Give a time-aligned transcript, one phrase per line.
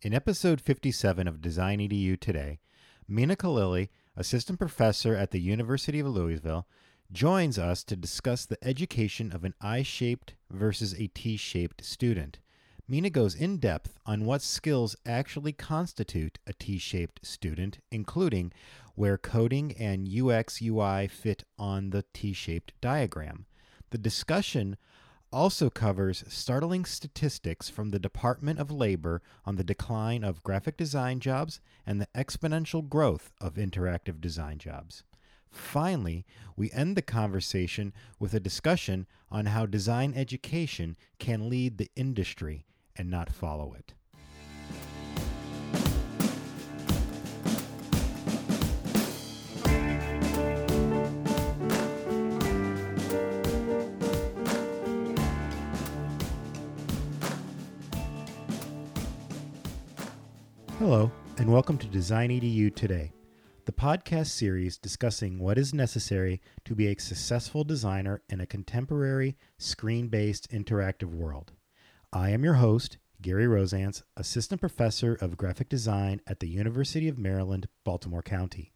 [0.00, 2.60] In episode 57 of Design EDU today,
[3.08, 6.68] Mina Khalili, assistant professor at the University of Louisville,
[7.10, 12.38] joins us to discuss the education of an I shaped versus a T shaped student.
[12.86, 18.52] Mina goes in depth on what skills actually constitute a T shaped student, including
[18.94, 23.46] where coding and UX UI fit on the T shaped diagram.
[23.90, 24.76] The discussion
[25.32, 31.20] also covers startling statistics from the Department of Labor on the decline of graphic design
[31.20, 35.04] jobs and the exponential growth of interactive design jobs.
[35.50, 36.24] Finally,
[36.56, 42.66] we end the conversation with a discussion on how design education can lead the industry
[42.96, 43.94] and not follow it.
[60.90, 63.12] Hello, and welcome to Design EDU Today,
[63.66, 69.36] the podcast series discussing what is necessary to be a successful designer in a contemporary,
[69.58, 71.52] screen based interactive world.
[72.10, 77.18] I am your host, Gary Rozanc, Assistant Professor of Graphic Design at the University of
[77.18, 78.72] Maryland, Baltimore County.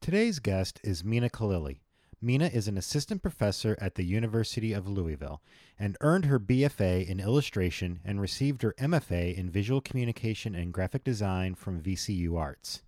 [0.00, 1.80] Today's guest is Mina Khalili.
[2.20, 5.40] Mina is an assistant professor at the University of Louisville
[5.78, 11.04] and earned her BFA in illustration and received her MFA in visual communication and graphic
[11.04, 12.82] design from VCU Arts.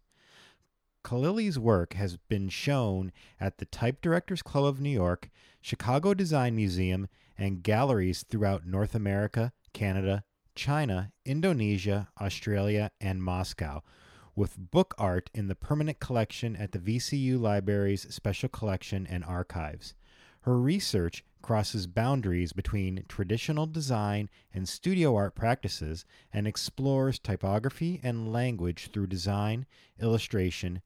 [1.04, 6.56] Khalili's work has been shown at the Type Directors Club of New York, Chicago Design
[6.56, 7.08] Museum,
[7.38, 10.24] and galleries throughout North America, Canada,
[10.56, 13.84] China, Indonesia, Australia, and Moscow,
[14.40, 19.92] with book art in the permanent collection at the VCU Library's Special Collection and Archives.
[20.44, 28.32] Her research crosses boundaries between traditional design and studio art practices and explores typography and
[28.32, 29.66] language through design,
[30.00, 30.80] illustration,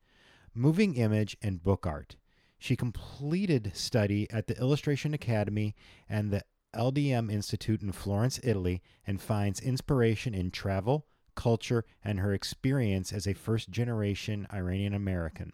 [0.52, 2.16] moving image, and book art.
[2.58, 5.76] She completed study at the Illustration Academy
[6.08, 6.42] and the
[6.74, 13.26] LDM Institute in Florence, Italy, and finds inspiration in travel, culture, and her experience as
[13.26, 15.52] a first generation Iranian American.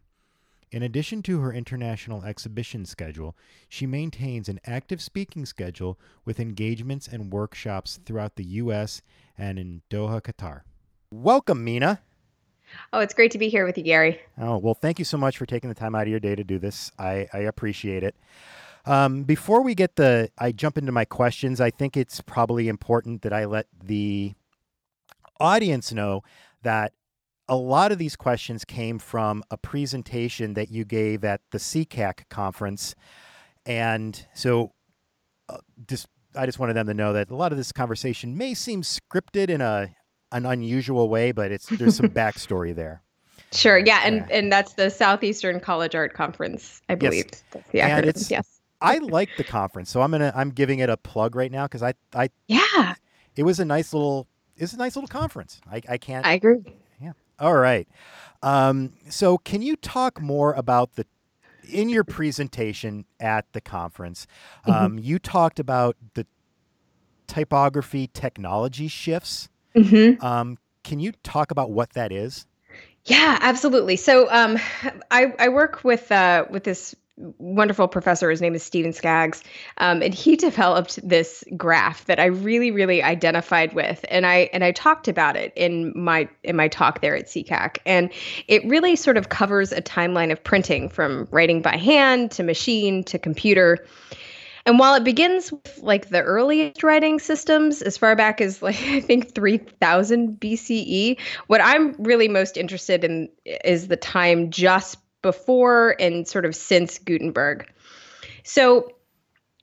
[0.72, 3.36] In addition to her international exhibition schedule,
[3.68, 9.02] she maintains an active speaking schedule with engagements and workshops throughout the U.S.
[9.36, 10.60] and in Doha, Qatar.
[11.10, 12.00] Welcome, Mina.
[12.92, 14.20] Oh, it's great to be here with you, Gary.
[14.38, 16.44] Oh, well, thank you so much for taking the time out of your day to
[16.44, 16.92] do this.
[17.00, 18.14] I, I appreciate it.
[18.86, 21.60] Um, before we get the, I jump into my questions.
[21.60, 24.34] I think it's probably important that I let the
[25.40, 26.22] audience know
[26.62, 26.92] that
[27.48, 32.28] a lot of these questions came from a presentation that you gave at the SECAC
[32.28, 32.94] conference.
[33.66, 34.72] And so
[35.48, 35.58] uh,
[35.88, 36.06] just
[36.36, 39.50] I just wanted them to know that a lot of this conversation may seem scripted
[39.50, 39.94] in a
[40.32, 43.02] an unusual way, but it's there's some backstory there.
[43.52, 44.36] Sure, yeah, and yeah.
[44.36, 47.26] and that's the Southeastern College Art Conference, I believe.
[47.26, 47.44] Yes.
[47.50, 48.60] That's the and it's, yes.
[48.80, 51.82] I like the conference, so I'm gonna I'm giving it a plug right now because
[51.82, 52.94] I I yeah,
[53.34, 54.28] it was a nice little
[54.60, 55.60] it's a nice little conference.
[55.70, 56.24] I, I can't.
[56.24, 56.58] I agree.
[57.00, 57.12] Yeah.
[57.38, 57.88] All right.
[58.42, 61.06] Um, so, can you talk more about the
[61.68, 64.26] in your presentation at the conference?
[64.66, 64.84] Mm-hmm.
[64.84, 66.26] Um, you talked about the
[67.26, 69.48] typography technology shifts.
[69.74, 70.24] Mm-hmm.
[70.24, 72.46] Um, can you talk about what that is?
[73.04, 73.96] Yeah, absolutely.
[73.96, 74.58] So um,
[75.10, 76.94] I, I work with uh, with this
[77.38, 78.30] wonderful professor.
[78.30, 79.42] His name is Stephen Skaggs,
[79.78, 84.64] um, and he developed this graph that I really, really identified with, and I and
[84.64, 88.10] I talked about it in my in my talk there at SECAC, and
[88.48, 93.04] it really sort of covers a timeline of printing from writing by hand to machine
[93.04, 93.84] to computer.
[94.66, 98.80] And while it begins with like the earliest writing systems, as far back as like
[98.82, 105.96] I think 3000 BCE, what I'm really most interested in is the time just before
[106.00, 107.70] and sort of since Gutenberg.
[108.42, 108.92] So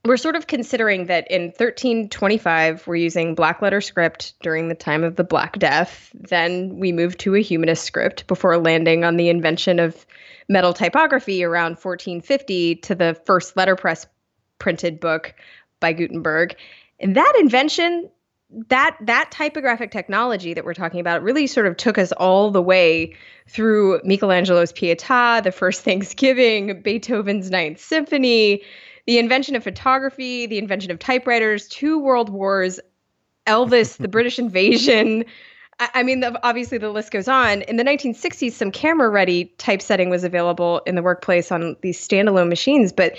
[0.08, 5.04] we're sort of considering that in 1325 we're using black letter script during the time
[5.04, 9.30] of the black death then we move to a humanist script before landing on the
[9.30, 10.06] invention of
[10.48, 14.06] metal typography around 1450 to the first letterpress
[14.60, 15.34] printed book
[15.80, 16.56] by gutenberg
[17.00, 18.10] and that invention
[18.50, 22.62] that that typographic technology that we're talking about really sort of took us all the
[22.62, 23.14] way
[23.48, 28.62] through Michelangelo's Pietà, the first Thanksgiving, Beethoven's Ninth Symphony,
[29.06, 32.80] the invention of photography, the invention of typewriters, two world wars,
[33.46, 35.26] Elvis, the British invasion.
[35.80, 37.64] I, I mean, the, obviously the list goes on.
[37.64, 42.94] In the 1960s, some camera-ready typesetting was available in the workplace on these standalone machines,
[42.94, 43.18] but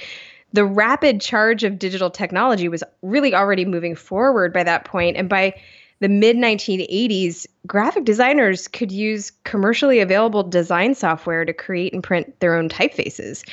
[0.53, 5.29] the rapid charge of digital technology was really already moving forward by that point and
[5.29, 5.55] by
[6.00, 12.39] the mid 1980s, graphic designers could use commercially available design software to create and print
[12.41, 13.49] their own typefaces.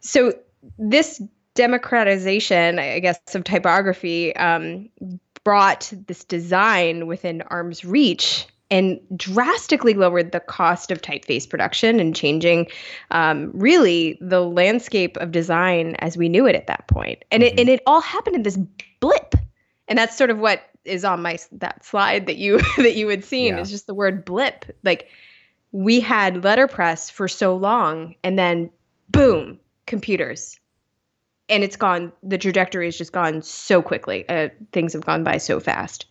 [0.00, 0.34] So,
[0.78, 1.22] this
[1.54, 4.88] democratization, I guess, of typography um,
[5.44, 12.14] brought this design within arm's reach and drastically lowered the cost of typeface production and
[12.14, 12.66] changing
[13.10, 17.24] um, really the landscape of design as we knew it at that point.
[17.30, 17.54] And mm-hmm.
[17.54, 18.58] it and it all happened in this
[19.00, 19.34] blip.
[19.88, 23.24] And that's sort of what is on my that slide that you that you had
[23.24, 23.60] seen yeah.
[23.60, 24.64] is just the word blip.
[24.84, 25.08] Like
[25.72, 28.70] we had letterpress for so long and then
[29.10, 30.58] boom, computers.
[31.50, 34.28] And it's gone the trajectory has just gone so quickly.
[34.28, 36.04] Uh, things have gone by so fast.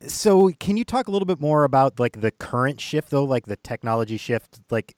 [0.00, 3.46] So, can you talk a little bit more about like the current shift though, like
[3.46, 4.94] the technology shift like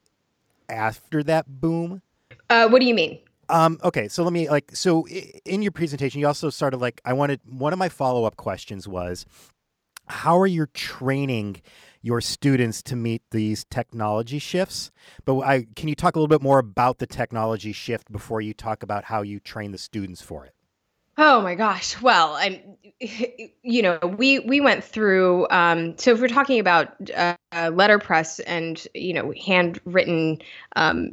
[0.67, 2.01] after that boom?
[2.49, 3.19] Uh, what do you mean?
[3.49, 7.13] Um, okay, so let me like so in your presentation, you also started like I
[7.13, 9.25] wanted one of my follow up questions was
[10.07, 11.61] how are you training
[12.01, 14.91] your students to meet these technology shifts?
[15.25, 18.53] But I can you talk a little bit more about the technology shift before you
[18.53, 20.53] talk about how you train the students for it?
[21.21, 22.01] Oh my gosh.
[22.01, 22.77] Well, I'm,
[23.61, 25.47] you know, we we went through.
[25.49, 27.35] Um, so if we're talking about uh,
[27.73, 30.37] letterpress and you know handwritten
[30.77, 31.11] um,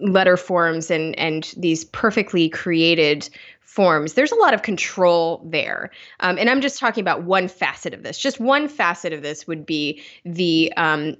[0.00, 3.28] letter forms and and these perfectly created
[3.68, 5.90] forms, there's a lot of control there.
[6.20, 8.18] Um, and I'm just talking about one facet of this.
[8.18, 11.16] Just one facet of this would be the um,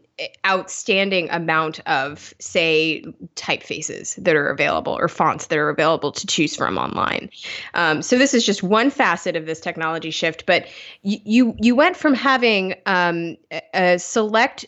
[0.46, 3.04] outstanding amount of, say,
[3.36, 7.30] typefaces that are available or fonts that are available to choose from online.
[7.74, 10.46] Um, so this is just one facet of this technology shift.
[10.46, 10.66] But
[11.02, 13.36] you you, went from having um,
[13.74, 14.66] a select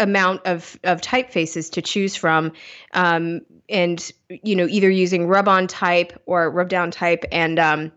[0.00, 2.52] amount of of typefaces to choose from
[2.94, 7.92] um, and you know either using rub on type or rub down type and um,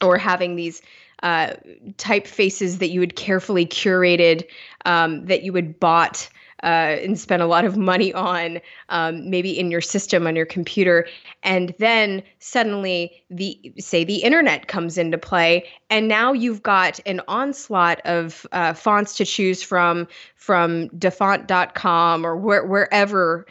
[0.00, 0.82] or having these
[1.22, 1.54] uh,
[1.96, 4.44] typefaces that you had carefully curated
[4.84, 6.28] um, that you had bought
[6.62, 10.46] uh, and spent a lot of money on, um, maybe in your system on your
[10.46, 11.06] computer,
[11.42, 17.20] and then suddenly the say the internet comes into play, and now you've got an
[17.28, 20.06] onslaught of uh, fonts to choose from
[20.36, 23.46] from dafont.com or where, wherever,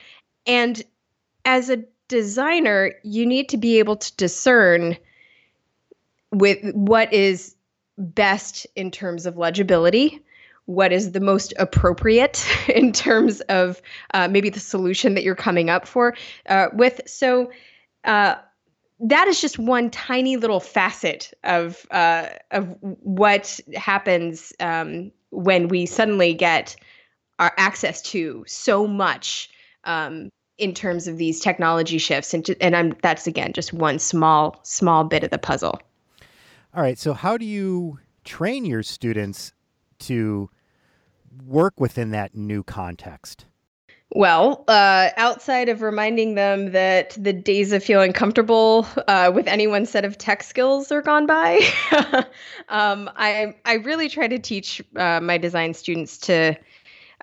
[0.45, 0.83] and
[1.45, 4.97] as a designer, you need to be able to discern
[6.31, 7.55] with what is
[7.97, 10.21] best in terms of legibility
[10.71, 13.81] what is the most appropriate in terms of
[14.13, 16.15] uh, maybe the solution that you're coming up for
[16.47, 17.51] uh, with so
[18.06, 18.35] uh,
[19.00, 25.85] that is just one tiny little facet of uh, of what happens um, when we
[25.85, 26.75] suddenly get
[27.39, 29.50] our access to so much
[29.85, 34.59] um, in terms of these technology shifts and and I'm that's again just one small
[34.63, 35.79] small bit of the puzzle.
[36.74, 39.51] All right, so how do you train your students
[40.00, 40.50] to
[41.45, 43.45] work within that new context?
[44.13, 49.67] Well, uh, outside of reminding them that the days of feeling comfortable uh, with any
[49.67, 51.61] one set of tech skills are gone by,
[52.69, 56.57] um, I I really try to teach uh, my design students to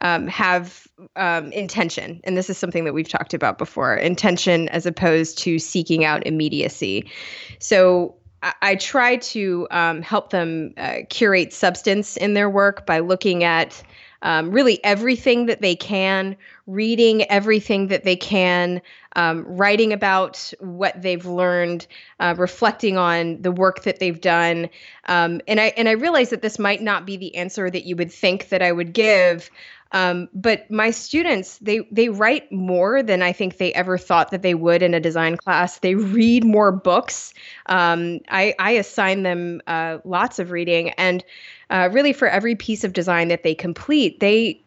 [0.01, 2.21] um, have um, intention.
[2.25, 6.27] And this is something that we've talked about before intention as opposed to seeking out
[6.27, 7.11] immediacy.
[7.59, 13.43] So I, try to um, help them uh, curate substance in their work by looking
[13.43, 13.83] at
[14.23, 16.37] um, really everything that they can,
[16.67, 18.83] reading everything that they can,
[19.17, 21.87] um, writing about what they've learned,
[22.21, 24.69] uh, reflecting on the work that they've done.
[25.07, 27.97] Um, and I and I realize that this might not be the answer that you
[27.97, 29.51] would think that I would give.
[29.93, 34.43] Um, but my students, they they write more than I think they ever thought that
[34.43, 35.79] they would in a design class.
[35.79, 37.33] They read more books.
[37.67, 41.25] Um, I, I assign them uh, lots of reading, and
[41.71, 44.61] uh, really for every piece of design that they complete, they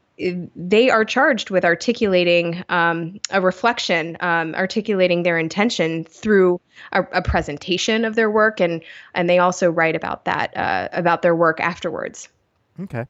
[0.55, 6.59] they are charged with articulating um, a reflection, um, articulating their intention through
[6.91, 8.83] a, a, presentation of their work, and
[9.15, 12.29] and they also write about that uh, about their work afterwards.
[12.79, 13.05] Okay.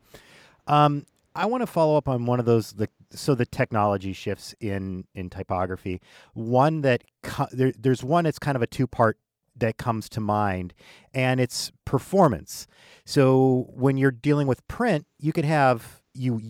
[0.68, 4.54] Um, I want to follow up on one of those the so the technology shifts
[4.60, 6.02] in in typography.
[6.34, 9.18] One that co- there, there's one that's kind of a two part
[9.56, 10.74] that comes to mind,
[11.14, 12.68] and it's performance.
[13.06, 16.42] So when you're dealing with print, you could have you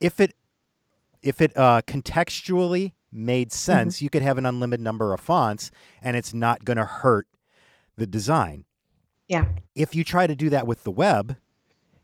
[0.00, 0.34] if it
[1.22, 3.54] if it uh, contextually made mm-hmm.
[3.54, 4.04] sense, mm-hmm.
[4.04, 5.70] you could have an unlimited number of fonts,
[6.02, 7.26] and it's not going to hurt
[7.96, 8.64] the design.
[9.28, 9.46] Yeah.
[9.74, 11.36] If you try to do that with the web,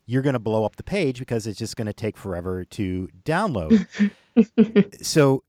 [0.06, 3.08] you're going to blow up the page because it's just going to take forever to
[3.24, 3.86] download.
[5.04, 5.42] so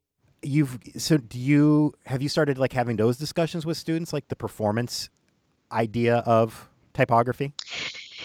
[0.43, 4.35] you've so do you have you started like having those discussions with students like the
[4.35, 5.09] performance
[5.71, 7.53] idea of typography?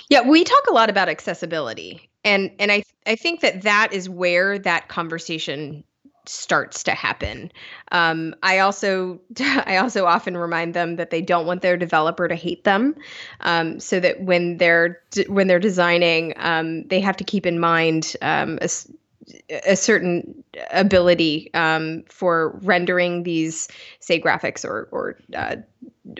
[0.08, 4.08] Yeah, we talk a lot about accessibility, and and I I think that that is
[4.08, 5.84] where that conversation
[6.28, 7.50] starts to happen.
[7.92, 12.34] Um, I also I also often remind them that they don't want their developer to
[12.34, 12.96] hate them,
[13.40, 18.16] um, so that when they're when they're designing, um, they have to keep in mind
[18.22, 18.68] um, a,
[19.66, 23.68] a, certain ability um, for rendering these,
[24.00, 25.56] say, graphics or or uh,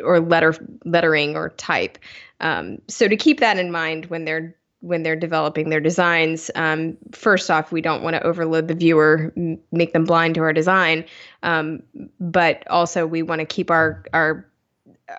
[0.03, 1.99] or letter lettering or type.
[2.41, 4.55] Um, so to keep that in mind when they're
[4.87, 6.51] when they're developing their designs.
[6.55, 9.33] Um, first off, we don't want to overload the viewer,
[9.73, 11.05] make them blind to our design,
[11.43, 11.83] um,
[12.21, 14.47] but also we want to keep our our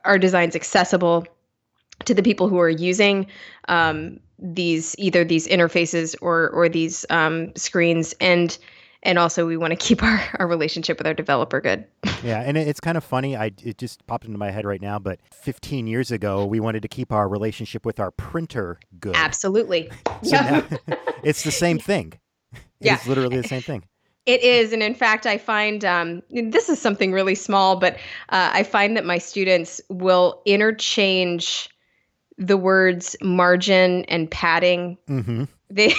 [0.04, 1.26] our designs accessible
[2.06, 3.28] to the people who are using
[3.68, 8.58] um, these either these interfaces or or these um, screens and
[9.04, 11.86] and also we want to keep our, our relationship with our developer good.
[12.24, 13.36] yeah, and it's kind of funny.
[13.36, 16.82] I it just popped into my head right now, but 15 years ago, we wanted
[16.82, 19.16] to keep our relationship with our printer good.
[19.16, 19.90] Absolutely.
[20.06, 20.64] So yeah.
[20.88, 22.14] Now, it's the same thing.
[22.80, 22.96] yeah.
[22.96, 23.84] It's literally the same thing.
[24.26, 27.94] It is, and in fact, I find um, this is something really small, but
[28.28, 31.70] uh, I find that my students will interchange
[32.38, 34.98] the words margin and padding.
[35.10, 35.46] Mm-hmm.
[35.70, 35.94] They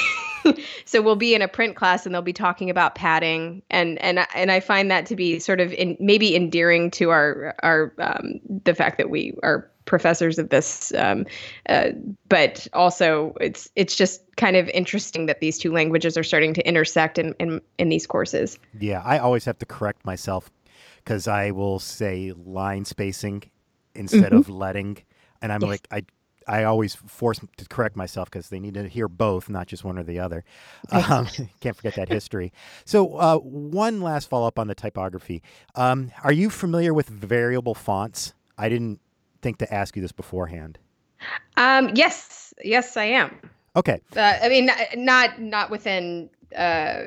[0.84, 4.26] so we'll be in a print class and they'll be talking about padding and and
[4.34, 8.40] and I find that to be sort of in, maybe endearing to our our um,
[8.64, 11.24] the fact that we are professors of this um,
[11.68, 11.88] uh,
[12.28, 16.68] but also it's it's just kind of interesting that these two languages are starting to
[16.68, 20.50] intersect in in, in these courses yeah i always have to correct myself
[20.96, 23.42] because i will say line spacing
[23.94, 24.36] instead mm-hmm.
[24.36, 24.98] of leading
[25.40, 25.70] and i'm yes.
[25.70, 26.04] like i
[26.48, 29.98] I always force to correct myself because they need to hear both, not just one
[29.98, 30.44] or the other.
[30.90, 31.28] Um,
[31.60, 32.52] can't forget that history.
[32.84, 35.42] So, uh, one last follow up on the typography.
[35.74, 38.32] Um, are you familiar with variable fonts?
[38.56, 39.00] I didn't
[39.42, 40.78] think to ask you this beforehand.
[41.56, 43.38] Um, yes, yes, I am.
[43.76, 44.00] Okay.
[44.16, 46.30] Uh, I mean, not not within.
[46.56, 47.04] Uh,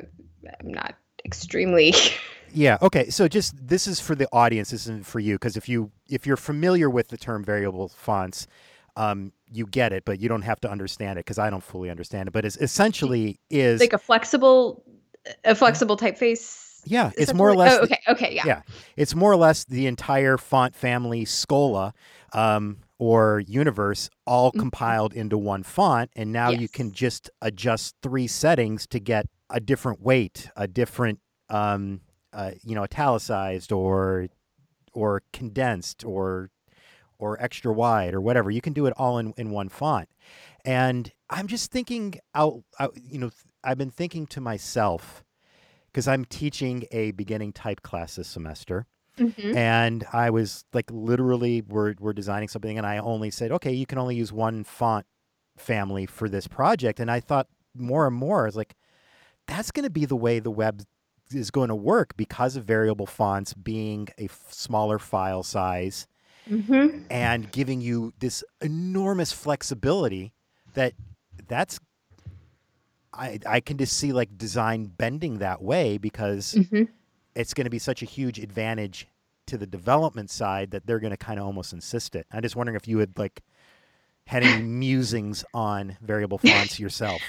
[0.62, 0.94] not
[1.24, 1.94] extremely.
[2.54, 2.76] Yeah.
[2.82, 3.08] Okay.
[3.08, 4.72] So just this is for the audience.
[4.72, 8.46] This isn't for you because if you if you're familiar with the term variable fonts,
[8.96, 11.90] um, you get it, but you don't have to understand it because I don't fully
[11.90, 12.32] understand it.
[12.32, 14.84] But it essentially is like a flexible,
[15.44, 16.80] a flexible typeface.
[16.84, 17.78] Yeah, it's more or less.
[17.78, 18.42] Oh, okay, okay, yeah.
[18.44, 18.62] Yeah,
[18.96, 21.94] it's more or less the entire font family Schola
[22.32, 24.60] um, or Univers all mm-hmm.
[24.60, 26.60] compiled into one font, and now yes.
[26.60, 31.20] you can just adjust three settings to get a different weight, a different,
[31.50, 32.00] um,
[32.32, 34.26] uh, you know, italicized or
[34.92, 36.50] or condensed or
[37.22, 38.50] or extra wide or whatever.
[38.50, 40.08] You can do it all in, in one font.
[40.64, 43.30] And I'm just thinking out, out you know,
[43.62, 45.22] I've been thinking to myself,
[45.86, 48.86] because I'm teaching a beginning type class this semester.
[49.18, 49.56] Mm-hmm.
[49.56, 53.86] And I was like, literally, we're, we're designing something, and I only said, okay, you
[53.86, 55.06] can only use one font
[55.56, 56.98] family for this project.
[56.98, 58.74] And I thought more and more, I was like,
[59.46, 60.82] that's going to be the way the web
[61.30, 66.08] is going to work because of variable fonts being a f- smaller file size
[66.50, 67.04] mm-hmm.
[67.10, 70.32] and giving you this enormous flexibility
[70.74, 70.94] that
[71.48, 71.80] that's
[73.12, 76.84] I, I can just see like design bending that way because mm-hmm.
[77.34, 79.06] it's going to be such a huge advantage
[79.46, 82.26] to the development side that they're going to kind of almost insist it.
[82.32, 83.42] I'm just wondering if you had like
[84.26, 87.20] had any musings on variable fonts yourself.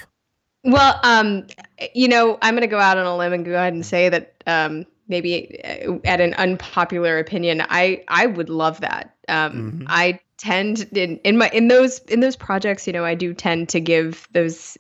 [0.64, 1.48] Well, um,
[1.94, 4.08] you know, I'm going to go out on a limb and go ahead and say
[4.08, 9.16] that um, maybe uh, at an unpopular opinion, I I would love that.
[9.28, 9.84] Um, mm-hmm.
[9.88, 13.70] I tend in in my in those in those projects, you know, I do tend
[13.70, 14.78] to give those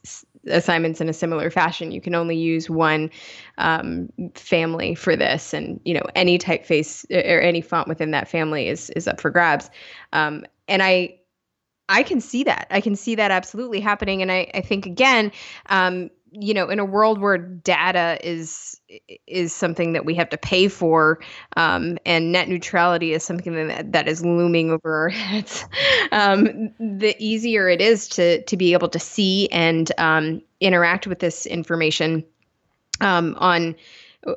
[0.47, 1.91] assignments in a similar fashion.
[1.91, 3.09] You can only use one
[3.57, 8.67] um, family for this, and you know, any typeface or any font within that family
[8.67, 9.69] is is up for grabs.
[10.11, 11.19] Um, and I
[11.89, 12.67] I can see that.
[12.69, 14.21] I can see that absolutely happening.
[14.21, 15.31] And I, I think again,
[15.67, 18.79] um, you know, in a world where data is
[19.27, 21.19] is something that we have to pay for,
[21.57, 25.65] um, and net neutrality is something that that is looming over our heads,
[26.11, 31.19] um, the easier it is to to be able to see and um, interact with
[31.19, 32.23] this information
[33.01, 33.75] um, on.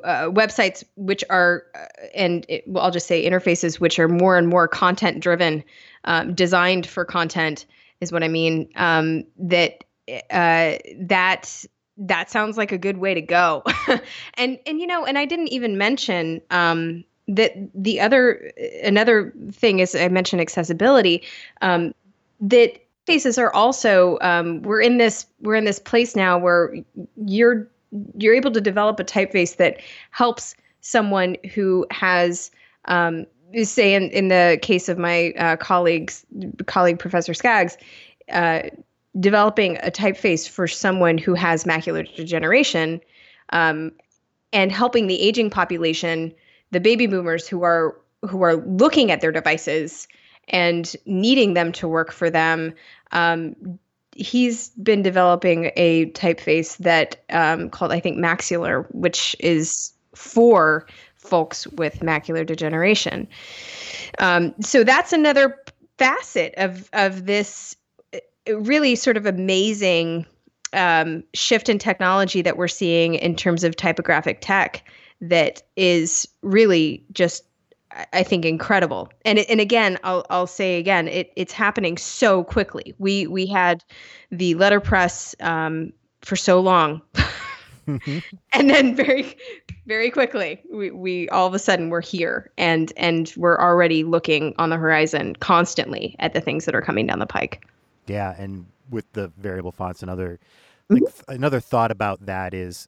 [0.03, 4.37] Uh, websites which are uh, and it, well, I'll just say interfaces which are more
[4.37, 5.63] and more content driven,
[6.03, 7.65] um, designed for content
[8.01, 8.67] is what I mean.
[8.75, 9.85] Um, that
[10.29, 11.65] uh, that
[11.97, 13.63] that sounds like a good way to go.
[14.35, 18.51] and and you know, and I didn't even mention um, that the other
[18.83, 21.23] another thing is I mentioned accessibility.
[21.61, 21.93] Um,
[22.39, 26.75] that faces are also um, we're in this we're in this place now where
[27.25, 27.67] you're
[28.17, 29.79] you're able to develop a typeface that
[30.11, 32.51] helps someone who has
[32.85, 33.25] um,
[33.63, 36.25] say in, in the case of my uh, colleagues
[36.65, 37.77] colleague professor skaggs
[38.31, 38.63] uh,
[39.19, 43.01] developing a typeface for someone who has macular degeneration
[43.51, 43.91] um,
[44.53, 46.33] and helping the aging population,
[46.71, 47.97] the baby boomers who are
[48.27, 50.07] who are looking at their devices
[50.49, 52.73] and needing them to work for them.
[53.11, 53.55] Um,
[54.15, 61.67] he's been developing a typeface that um, called I think Maxular, which is for folks
[61.67, 63.27] with macular degeneration.
[64.19, 65.57] Um, so that's another
[65.97, 67.76] facet of of this
[68.55, 70.25] really sort of amazing
[70.73, 74.83] um, shift in technology that we're seeing in terms of typographic tech
[75.21, 77.43] that is really just
[78.13, 79.09] I think incredible.
[79.25, 82.93] And and again, I'll I'll say again, it it's happening so quickly.
[82.97, 83.83] We we had
[84.29, 87.01] the letterpress um, for so long,
[87.87, 88.19] mm-hmm.
[88.53, 89.35] and then very
[89.85, 94.53] very quickly we we all of a sudden we're here and and we're already looking
[94.57, 97.65] on the horizon constantly at the things that are coming down the pike.
[98.07, 100.39] Yeah, and with the variable fonts, another
[100.89, 101.31] like, mm-hmm.
[101.31, 102.87] another thought about that is,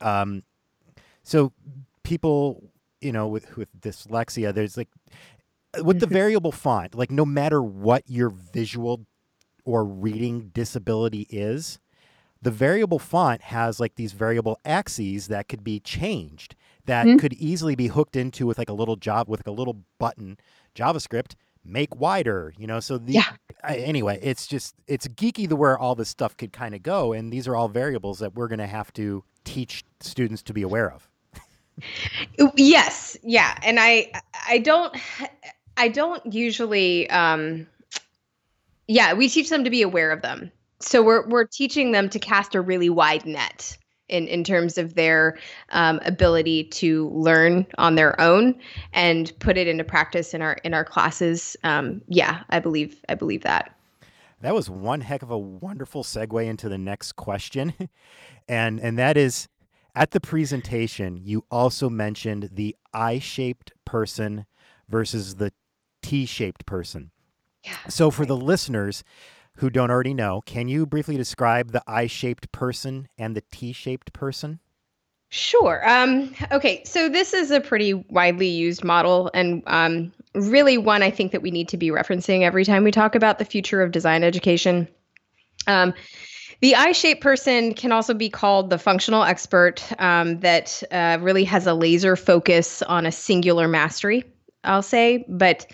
[0.00, 0.42] um,
[1.22, 1.52] so
[2.02, 2.70] people,
[3.00, 4.88] you know, with with dyslexia, there's like
[5.82, 6.14] with the mm-hmm.
[6.14, 9.06] variable font, like no matter what your visual
[9.64, 11.78] or reading disability is,
[12.40, 16.54] the variable font has like these variable axes that could be changed
[16.86, 17.18] that mm-hmm.
[17.18, 20.38] could easily be hooked into with like a little job with like a little button
[20.74, 21.34] JavaScript
[21.66, 22.80] make wider, you know.
[22.80, 23.24] So the yeah.
[23.62, 27.12] I, anyway, it's just it's geeky the where all this stuff could kind of go,
[27.12, 30.62] and these are all variables that we're going to have to teach students to be
[30.62, 31.08] aware of.
[32.56, 34.12] yes, yeah, and I
[34.48, 34.96] I don't
[35.76, 37.66] I don't usually um
[38.86, 40.50] yeah we teach them to be aware of them.
[40.80, 43.76] So we're we're teaching them to cast a really wide net
[44.08, 45.38] in, in terms of their
[45.70, 48.54] um, ability to learn on their own
[48.92, 51.56] and put it into practice in our in our classes.
[51.64, 53.74] Um, yeah, I believe I believe that.
[54.42, 57.74] That was one heck of a wonderful segue into the next question,
[58.48, 59.48] and and that is
[59.94, 64.44] at the presentation you also mentioned the I-shaped person
[64.88, 65.52] versus the
[66.02, 67.10] T-shaped person.
[67.64, 67.76] Yeah.
[67.88, 69.02] So for the listeners,
[69.56, 73.72] who don't already know, can you briefly describe the I shaped person and the T
[73.72, 74.60] shaped person?
[75.28, 75.86] Sure.
[75.88, 81.10] Um, okay, so this is a pretty widely used model, and um, really one I
[81.10, 83.90] think that we need to be referencing every time we talk about the future of
[83.90, 84.86] design education.
[85.66, 85.94] Um,
[86.60, 91.44] the I shaped person can also be called the functional expert um, that uh, really
[91.44, 94.24] has a laser focus on a singular mastery,
[94.64, 95.66] I'll say, but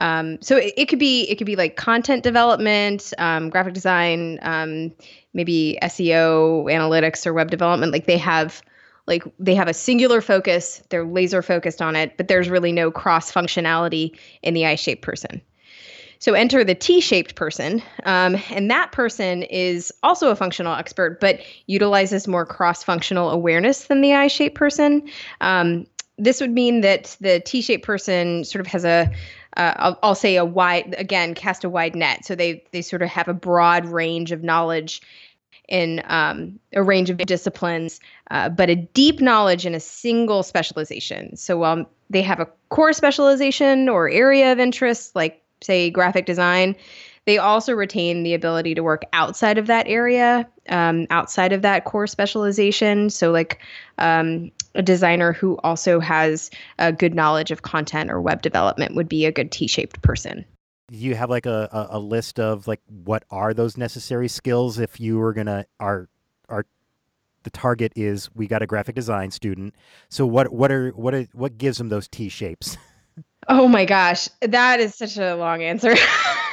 [0.00, 4.38] um, so it, it, could be it could be like content development, um, graphic design,
[4.42, 4.92] um,
[5.34, 7.92] maybe SEO, analytics, or web development.
[7.92, 8.62] Like they have
[9.06, 10.82] like they have a singular focus.
[10.88, 15.42] They're laser focused on it, but there's really no cross functionality in the I-shaped person.
[16.18, 21.40] So enter the T-shaped person, um, and that person is also a functional expert, but
[21.66, 25.08] utilizes more cross-functional awareness than the I-shaped person.
[25.40, 25.86] Um,
[26.18, 29.10] this would mean that the T-shaped person sort of has a
[29.56, 32.24] uh, I'll, I'll, say a wide again cast a wide net.
[32.24, 35.02] So they they sort of have a broad range of knowledge
[35.68, 41.36] in um, a range of disciplines uh, but a deep knowledge in a single specialization.
[41.36, 46.74] So um, they have a core specialization or area of interest like say graphic design
[47.30, 51.84] they also retain the ability to work outside of that area, um, outside of that
[51.84, 53.08] core specialization.
[53.08, 53.60] So, like
[53.98, 59.08] um, a designer who also has a good knowledge of content or web development would
[59.08, 60.44] be a good T-shaped person.
[60.90, 64.98] You have like a, a, a list of like what are those necessary skills if
[64.98, 66.08] you were gonna are
[66.48, 66.66] are
[67.44, 69.76] the target is we got a graphic design student.
[70.08, 72.76] So what what are what are what gives them those T shapes?
[73.52, 75.90] Oh my gosh, that is such a long answer.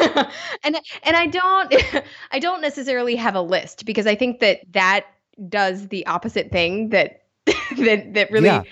[0.64, 1.76] and and I don't
[2.32, 5.06] I don't necessarily have a list because I think that that
[5.48, 7.22] does the opposite thing that
[7.78, 8.64] that that really yeah.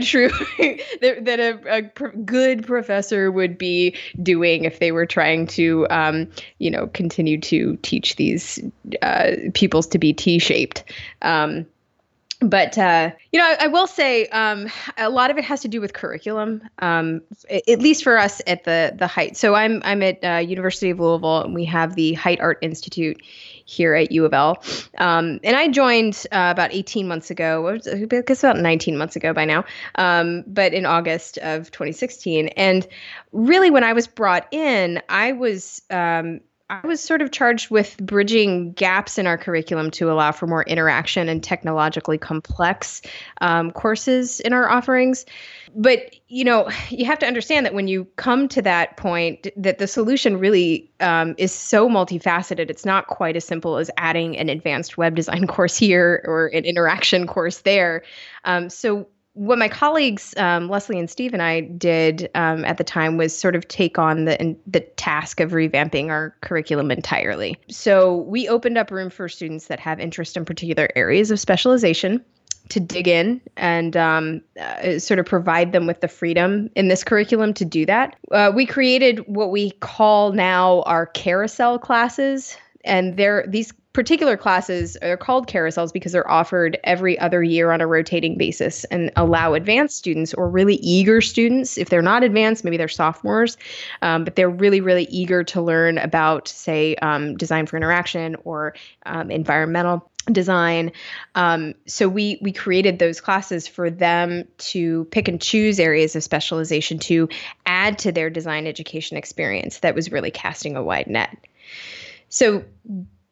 [0.00, 5.48] true that, that a, a pr- good professor would be doing if they were trying
[5.48, 8.60] to um, you know continue to teach these
[9.02, 10.84] uh, pupils to be T-shaped.
[11.22, 11.66] Um,
[12.42, 15.68] but uh, you know, I, I will say um, a lot of it has to
[15.68, 19.36] do with curriculum, um, at least for us at the the Hite.
[19.36, 23.20] So I'm I'm at uh, University of Louisville, and we have the Hite Art Institute
[23.64, 24.62] here at U of L.
[24.98, 29.32] Um, and I joined uh, about 18 months ago, I guess about 19 months ago
[29.32, 32.48] by now, um, but in August of 2016.
[32.48, 32.86] And
[33.32, 36.40] really, when I was brought in, I was um,
[36.72, 40.62] I was sort of charged with bridging gaps in our curriculum to allow for more
[40.62, 43.02] interaction and technologically complex
[43.42, 45.26] um, courses in our offerings.
[45.76, 49.76] But you know, you have to understand that when you come to that point, that
[49.76, 52.70] the solution really um, is so multifaceted.
[52.70, 56.64] It's not quite as simple as adding an advanced web design course here or an
[56.64, 58.02] interaction course there.
[58.46, 62.84] Um, so what my colleagues um, Leslie and Steve and I did um, at the
[62.84, 67.56] time was sort of take on the the task of revamping our curriculum entirely.
[67.68, 72.22] So we opened up room for students that have interest in particular areas of specialization
[72.68, 77.02] to dig in and um, uh, sort of provide them with the freedom in this
[77.02, 78.16] curriculum to do that.
[78.30, 84.96] Uh, we created what we call now our carousel classes, and they're these particular classes
[84.98, 89.54] are called carousels because they're offered every other year on a rotating basis and allow
[89.54, 93.56] advanced students or really eager students if they're not advanced maybe they're sophomores
[94.00, 98.74] um, but they're really really eager to learn about say um, design for interaction or
[99.06, 100.92] um, environmental design.
[101.34, 106.22] Um, so we we created those classes for them to pick and choose areas of
[106.22, 107.28] specialization to
[107.66, 111.36] add to their design education experience that was really casting a wide net.
[112.28, 112.64] So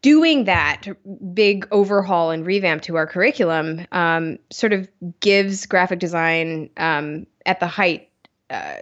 [0.03, 0.87] doing that
[1.35, 4.89] big overhaul and revamp to our curriculum um, sort of
[5.21, 8.10] gives graphic design um, at the Hite
[8.51, 8.75] uh,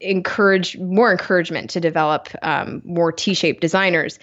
[0.00, 4.18] encourage more encouragement to develop um, more T-shaped designers.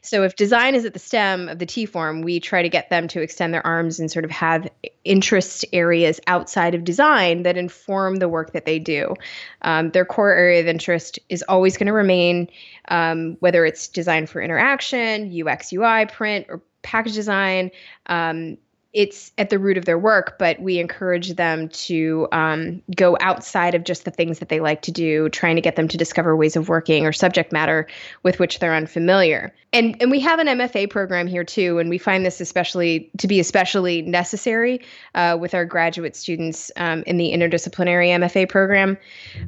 [0.00, 2.88] So if design is at the stem of the T form, we try to get
[2.88, 4.68] them to extend their arms and sort of have
[5.04, 9.14] interest areas outside of design that inform the work that they do.
[9.62, 12.48] Um, their core area of interest is always going to remain,
[12.88, 17.70] um, whether it's design for interaction, UX, UI, print, or package design.
[18.06, 18.56] Um,
[18.98, 23.76] it's at the root of their work, but we encourage them to um, go outside
[23.76, 26.34] of just the things that they like to do, trying to get them to discover
[26.34, 27.86] ways of working or subject matter
[28.24, 29.54] with which they're unfamiliar.
[29.72, 33.28] And and we have an MFA program here too, and we find this especially to
[33.28, 34.84] be especially necessary
[35.14, 38.98] uh, with our graduate students um, in the interdisciplinary MFA program.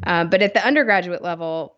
[0.05, 1.75] Uh, but at the undergraduate level,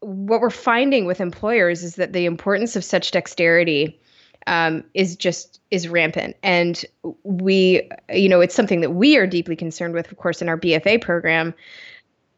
[0.00, 4.00] what we're finding with employers is that the importance of such dexterity
[4.46, 6.36] um, is just is rampant.
[6.42, 6.84] And
[7.22, 10.58] we you know it's something that we are deeply concerned with of course in our
[10.58, 11.54] bfa program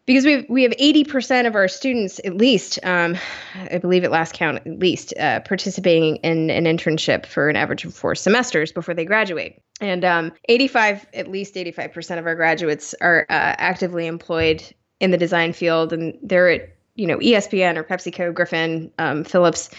[0.06, 3.16] because we have, we have 80% of our students at least um,
[3.70, 7.84] i believe at last count at least uh, participating in an internship for an average
[7.84, 9.60] of four semesters before they graduate.
[9.80, 14.62] And um, 85 at least 85% of our graduates are uh, actively employed
[15.00, 19.70] in the design field and they're at you know espn or pepsico griffin um, philips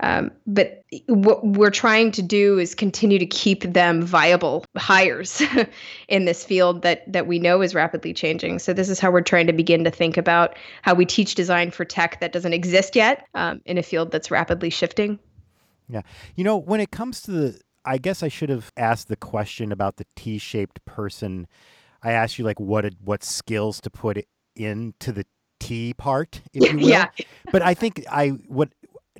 [0.00, 5.42] um, but what we're trying to do is continue to keep them viable hires
[6.08, 8.58] in this field that that we know is rapidly changing.
[8.58, 11.70] So this is how we're trying to begin to think about how we teach design
[11.70, 15.18] for tech that doesn't exist yet um, in a field that's rapidly shifting.
[15.88, 16.02] Yeah,
[16.34, 19.72] you know, when it comes to the, I guess I should have asked the question
[19.72, 21.46] about the T-shaped person.
[22.02, 25.24] I asked you like what what skills to put into the
[25.60, 26.88] T part, if you will.
[26.88, 27.08] yeah.
[27.52, 28.70] But I think I what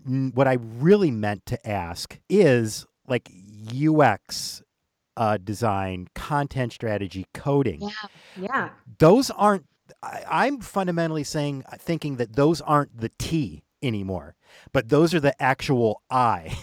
[0.07, 3.31] what I really meant to ask is like
[3.75, 4.62] UX
[5.16, 7.81] uh, design, content strategy, coding.
[7.81, 7.90] Yeah.
[8.40, 8.68] Yeah.
[8.99, 9.66] Those aren't.
[10.03, 14.35] I, am fundamentally saying, thinking that those aren't the T anymore,
[14.72, 16.57] but those are the actual I.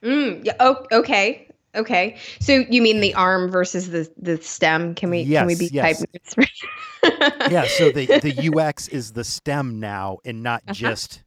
[0.00, 0.54] Mm, yeah.
[0.60, 1.47] Oh, okay.
[1.74, 2.16] Okay.
[2.40, 4.94] So you mean the arm versus the the stem?
[4.94, 6.02] Can we yes, can we be yes.
[6.02, 6.48] type
[7.50, 7.66] yeah.
[7.66, 10.74] So the the UX is the stem now, and not uh-huh.
[10.74, 11.22] just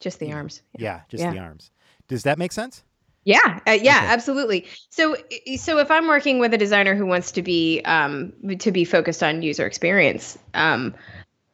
[0.00, 0.62] just the arms.
[0.78, 1.32] Yeah, yeah just yeah.
[1.32, 1.70] the arms.
[2.08, 2.82] Does that make sense?
[3.24, 4.06] Yeah, uh, yeah, okay.
[4.06, 4.66] absolutely.
[4.88, 5.14] So,
[5.58, 9.22] so if I'm working with a designer who wants to be um, to be focused
[9.22, 10.94] on user experience, um,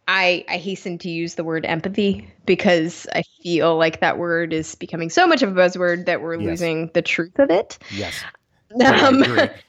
[0.06, 4.74] I I hasten to use the word empathy because I feel like that word is
[4.74, 6.46] becoming so much of a buzzword that we're yes.
[6.46, 7.78] losing the truth of it.
[7.90, 8.22] Yes.
[8.84, 9.22] Um,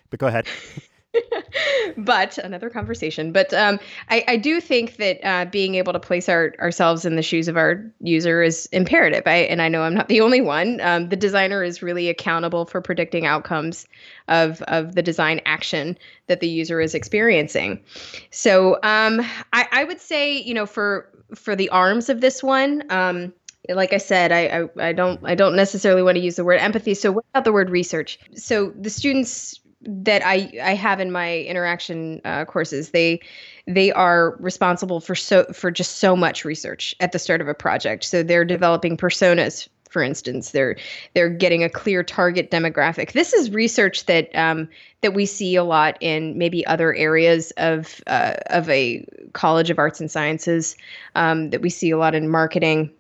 [0.10, 0.48] but go ahead.
[1.98, 3.32] but another conversation.
[3.32, 7.16] But um, I, I, do think that uh, being able to place our, ourselves in
[7.16, 9.24] the shoes of our user is imperative.
[9.26, 10.80] I, and I know I'm not the only one.
[10.82, 13.88] Um, the designer is really accountable for predicting outcomes
[14.28, 15.98] of, of the design action
[16.28, 17.84] that the user is experiencing.
[18.32, 19.22] So um,
[19.54, 23.34] I, I, would say, you know, for for the arms of this one, um,
[23.70, 26.60] like I said, I, I, I don't I don't necessarily want to use the word
[26.60, 26.94] empathy.
[26.94, 28.20] So what about the word research?
[28.36, 32.90] So the students that I I have in my interaction uh, courses.
[32.90, 33.22] They
[33.68, 37.54] they are responsible for so for just so much research at the start of a
[37.54, 38.04] project.
[38.04, 40.52] So they're developing personas, for instance.
[40.52, 40.76] They're
[41.14, 43.14] they're getting a clear target demographic.
[43.14, 44.68] This is research that um,
[45.02, 49.80] that we see a lot in maybe other areas of uh, of a college of
[49.80, 50.76] arts and sciences.
[51.16, 52.92] Um, that we see a lot in marketing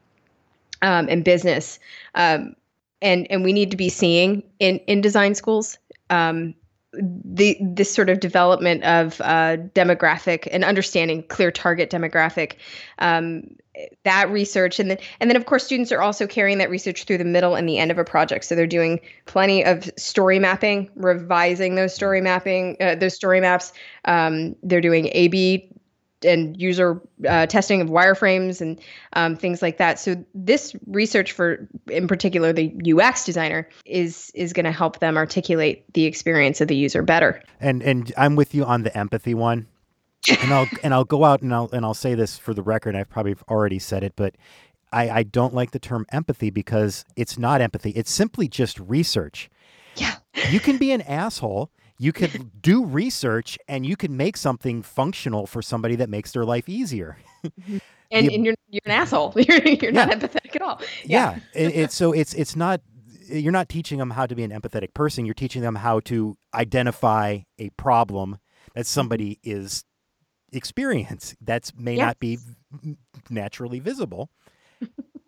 [0.82, 1.80] um, and business.
[2.13, 2.56] Um,
[3.02, 5.78] and and we need to be seeing in in design schools
[6.10, 6.54] um,
[7.00, 12.54] the this sort of development of uh, demographic and understanding clear target demographic
[13.00, 13.56] um,
[14.04, 14.80] that research.
[14.80, 17.56] And then and then of course students are also carrying that research through the middle
[17.56, 18.46] and the end of a project.
[18.46, 23.74] So they're doing plenty of story mapping revising those story mapping uh, those story maps.
[24.06, 25.70] Um, they're doing a b
[26.26, 28.80] and user uh, testing of wireframes and
[29.14, 30.00] um, things like that.
[30.00, 35.18] So this research for, in particular, the UX designer is is going to help them
[35.18, 37.42] articulate the experience of the user better.
[37.60, 39.68] And and I'm with you on the empathy one.
[40.42, 42.96] and I'll and I'll go out and I'll and I'll say this for the record.
[42.96, 44.36] I've probably already said it, but
[44.92, 47.92] I, I don't like the term empathy because it's not empathy.
[47.92, 49.50] It's simply just research.
[49.98, 50.16] Yeah.
[50.50, 55.48] you can be an asshole you could do research and you can make something functional
[55.48, 57.18] for somebody that makes their life easier.
[58.12, 59.34] And, the, and you're you're an asshole.
[59.36, 60.06] You're, you're yeah.
[60.06, 60.80] not empathetic at all.
[61.04, 61.60] Yeah, yeah.
[61.60, 62.82] it, it, so it's it's not
[63.28, 65.26] you're not teaching them how to be an empathetic person.
[65.26, 68.38] You're teaching them how to identify a problem
[68.76, 69.84] that somebody is
[70.52, 72.06] experience that may yes.
[72.06, 72.38] not be
[73.30, 74.30] naturally visible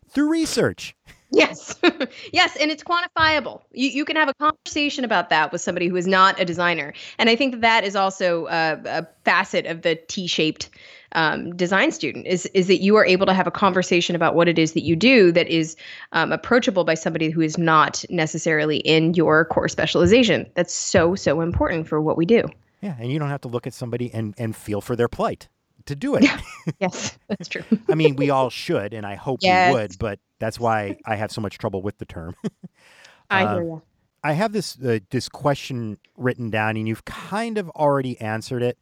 [0.10, 0.96] through research.
[1.32, 1.76] Yes.
[2.34, 2.56] yes.
[2.60, 3.62] And it's quantifiable.
[3.74, 6.94] You, you can have a conversation about that with somebody who is not a designer.
[7.18, 10.70] And I think that that is also a, a facet of the T shaped
[11.13, 14.48] um, design student is, is that you are able to have a conversation about what
[14.48, 15.76] it is that you do that is
[16.12, 20.46] um, approachable by somebody who is not necessarily in your core specialization.
[20.56, 22.44] That's so, so important for what we do.
[22.82, 22.96] Yeah.
[23.00, 25.48] And you don't have to look at somebody and, and feel for their plight
[25.88, 26.26] to do it.
[26.82, 27.63] Yes, that's true.
[27.89, 29.73] I mean, we all should, and I hope yes.
[29.73, 32.36] we would, but that's why I have so much trouble with the term.
[33.30, 33.82] I uh, hear you.
[34.21, 38.78] I have this uh, this question written down, and you've kind of already answered it.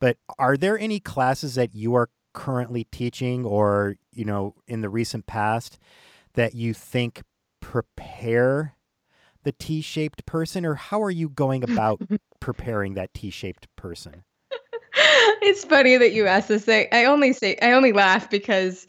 [0.00, 4.88] But are there any classes that you are currently teaching, or you know, in the
[4.88, 5.78] recent past,
[6.32, 7.22] that you think
[7.60, 8.76] prepare
[9.42, 12.00] the T-shaped person, or how are you going about
[12.40, 14.24] preparing that T-shaped person?
[15.42, 16.88] It's funny that you asked this thing.
[16.92, 18.86] I only say I only laugh because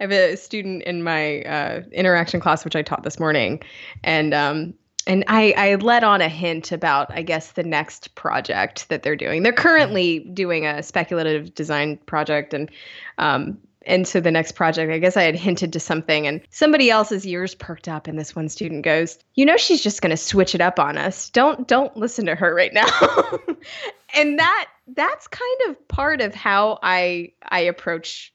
[0.00, 3.62] I have a student in my uh, interaction class, which I taught this morning,
[4.04, 4.74] and um,
[5.08, 9.16] and I, I let on a hint about I guess the next project that they're
[9.16, 9.42] doing.
[9.42, 12.70] They're currently doing a speculative design project, and
[13.16, 16.90] um, and so the next project, I guess I had hinted to something, and somebody
[16.90, 20.16] else's ears perked up, and this one student goes, "You know, she's just going to
[20.16, 21.30] switch it up on us.
[21.30, 22.86] Don't don't listen to her right now."
[24.14, 28.32] and that that's kind of part of how I I approach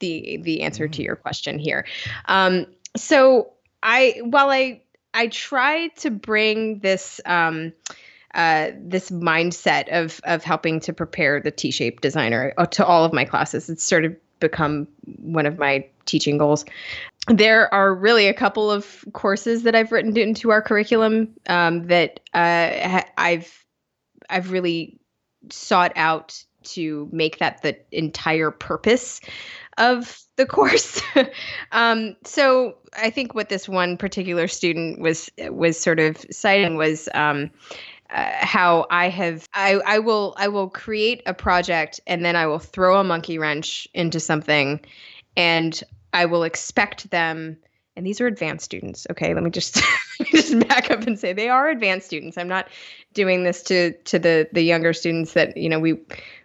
[0.00, 1.04] the the answer to mm.
[1.04, 1.86] your question here.
[2.26, 4.82] Um, so I while I
[5.12, 7.72] I try to bring this um,
[8.34, 13.12] uh, this mindset of of helping to prepare the T-shaped designer uh, to all of
[13.12, 13.70] my classes.
[13.70, 14.88] It's sort of become
[15.20, 16.64] one of my teaching goals.
[17.28, 22.20] There are really a couple of courses that I've written into our curriculum um, that
[22.34, 23.64] uh, I've
[24.28, 24.98] I've really
[25.50, 29.20] sought out to make that the entire purpose
[29.78, 31.00] of the course.
[31.72, 37.08] um, so I think what this one particular student was was sort of citing was
[37.14, 37.50] um,
[38.10, 42.46] uh, how I have I, I will I will create a project and then I
[42.46, 44.80] will throw a monkey wrench into something
[45.36, 47.56] and I will expect them
[47.96, 49.34] and these are advanced students okay?
[49.34, 49.82] Let me just
[50.24, 52.38] just back up and say they are advanced students.
[52.38, 52.68] I'm not
[53.12, 55.98] doing this to to the the younger students that you know we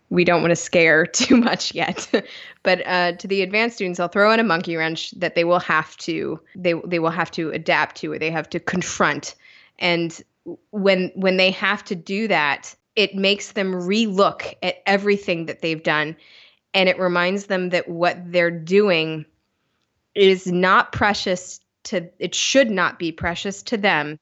[0.10, 2.10] we don't want to scare too much yet.
[2.62, 5.60] But uh, to the advanced students i'll throw in a monkey wrench that they will
[5.60, 9.36] have to they they will have to adapt to or they have to confront.
[9.80, 10.22] And
[10.72, 15.82] when when they have to do that it makes them relook at everything that they've
[15.82, 16.18] done.
[16.74, 19.26] And it reminds them that what they're doing
[20.16, 24.20] is not precious to it should not be precious to them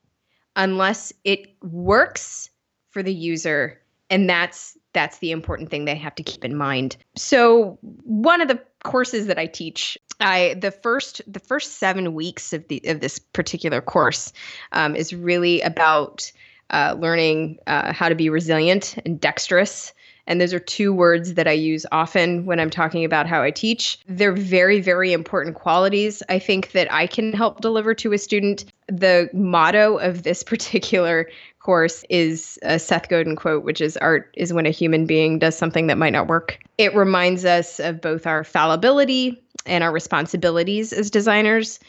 [0.56, 2.50] unless it works
[2.92, 3.80] for the user.
[4.10, 6.98] And that's that's the important thing they have to keep in mind.
[7.16, 12.54] So one of the courses that i teach i the first the first seven weeks
[12.54, 14.32] of the of this particular course
[14.72, 16.32] um, is really about
[16.70, 19.94] uh, learning uh, how to be resilient and dexterous
[20.28, 23.52] and those are two words that I use often when I'm talking about how I
[23.52, 24.00] teach.
[24.08, 28.66] They're very, very important qualities I think that I can help deliver to a student.
[28.88, 34.54] The motto of this particular course is a Seth Godin quote, which is art is
[34.54, 36.60] when a human being does something that might not work.
[36.78, 41.80] It reminds us of both our fallibility and our responsibilities as designers.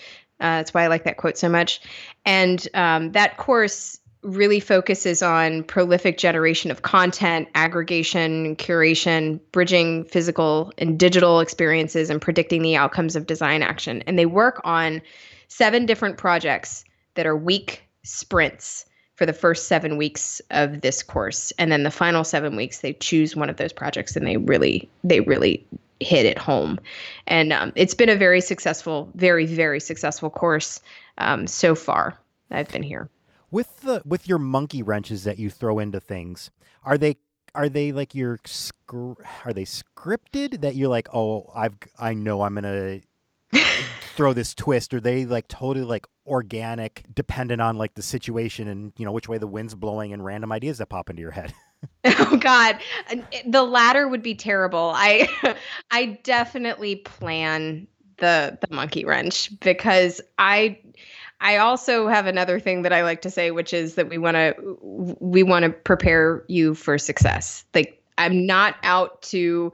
[0.41, 1.81] Uh, that's why I like that quote so much.
[2.25, 3.98] And um, that course
[4.29, 12.21] really focuses on prolific generation of content, aggregation, curation, bridging physical and digital experiences, and
[12.21, 14.03] predicting the outcomes of design action.
[14.07, 15.01] And they work on
[15.49, 18.85] seven different projects that are week sprints
[19.17, 21.53] for the first seven weeks of this course.
[21.59, 24.89] And then the final seven weeks they choose one of those projects and they really
[25.03, 25.67] they really
[26.01, 26.79] hit it home.
[27.27, 30.81] And um, it's been a very successful very very successful course
[31.19, 32.17] um, so far
[32.51, 33.11] i've been here
[33.51, 36.51] with the with your monkey wrenches that you throw into things
[36.85, 37.17] are they
[37.55, 38.39] are they like your
[38.93, 43.01] are they scripted that you're like oh i've i know i'm gonna
[44.15, 48.93] throw this twist are they like totally like organic dependent on like the situation and
[48.99, 51.53] you know which way the wind's blowing and random ideas that pop into your head?
[52.05, 52.81] Oh god.
[53.47, 54.91] The latter would be terrible.
[54.97, 55.29] I
[55.93, 60.77] i definitely plan the the monkey wrench because i
[61.41, 64.37] I also have another thing that I like to say, which is that we want
[64.37, 64.55] to
[65.21, 67.65] we want to prepare you for success.
[67.75, 69.73] Like I'm not out to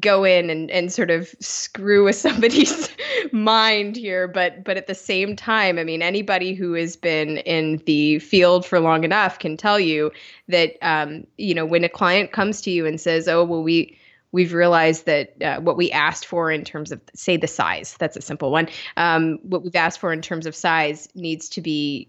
[0.00, 2.90] go in and, and sort of screw with somebody's
[3.32, 7.78] mind here but but at the same time i mean anybody who has been in
[7.86, 10.10] the field for long enough can tell you
[10.46, 13.96] that um, you know when a client comes to you and says oh well we
[14.32, 18.16] we've realized that uh, what we asked for in terms of say the size that's
[18.16, 22.08] a simple one um, what we've asked for in terms of size needs to be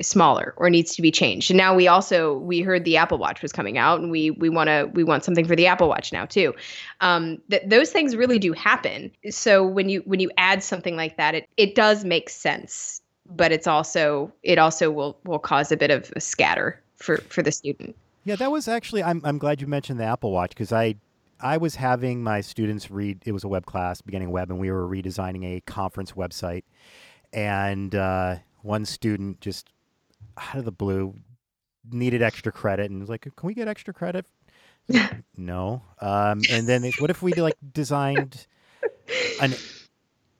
[0.00, 1.50] smaller or needs to be changed.
[1.50, 4.48] And now we also we heard the Apple Watch was coming out, and we we
[4.48, 6.54] want to we want something for the Apple Watch now too.
[7.00, 9.10] Um, that those things really do happen.
[9.30, 13.52] So when you when you add something like that, it it does make sense, but
[13.52, 17.52] it's also it also will will cause a bit of a scatter for for the
[17.52, 17.96] student.
[18.24, 20.96] Yeah, that was actually I'm I'm glad you mentioned the Apple Watch because I
[21.44, 23.22] I was having my students read.
[23.26, 26.64] It was a web class, beginning web, and we were redesigning a conference website.
[27.34, 29.68] And uh, one student just
[30.38, 31.14] out of the blue
[31.92, 34.24] needed extra credit and was like, "Can we get extra credit?"
[35.36, 35.82] no.
[36.00, 38.46] Um, and then they, what if we like designed
[39.42, 39.54] an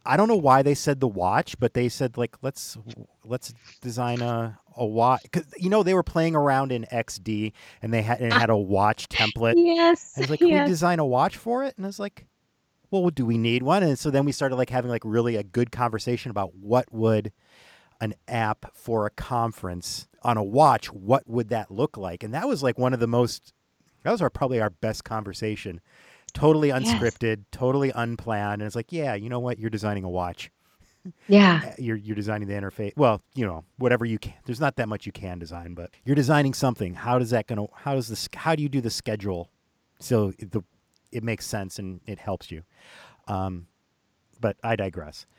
[0.07, 2.77] I don't know why they said the watch, but they said like let's
[3.25, 7.93] let's design a a watch because you know they were playing around in XD and
[7.93, 9.55] they had and had a watch template.
[9.57, 10.13] Yes.
[10.17, 10.49] And was like, yes.
[10.49, 11.75] can we design a watch for it?
[11.77, 12.27] And I was like,
[12.91, 13.83] well, do we need one?
[13.83, 17.33] And so then we started like having like really a good conversation about what would
[18.01, 22.23] an app for a conference on a watch, what would that look like?
[22.23, 23.53] And that was like one of the most,
[24.03, 25.81] that was our probably our best conversation.
[26.33, 27.47] Totally unscripted, yes.
[27.53, 28.61] totally unplanned.
[28.61, 29.59] And it's like, yeah, you know what?
[29.59, 30.51] You're designing a watch.
[31.29, 31.61] Yeah.
[31.65, 32.93] Uh, you're, you're designing the interface.
[32.97, 34.35] Well, you know, whatever you can.
[34.47, 36.95] There's not that much you can design, but you're designing something.
[36.95, 39.51] How does that going to, how does this, how do you do the schedule?
[40.01, 40.63] So the,
[41.13, 42.63] it makes sense and it helps you.
[43.29, 43.67] Um,
[44.41, 45.27] but I digress.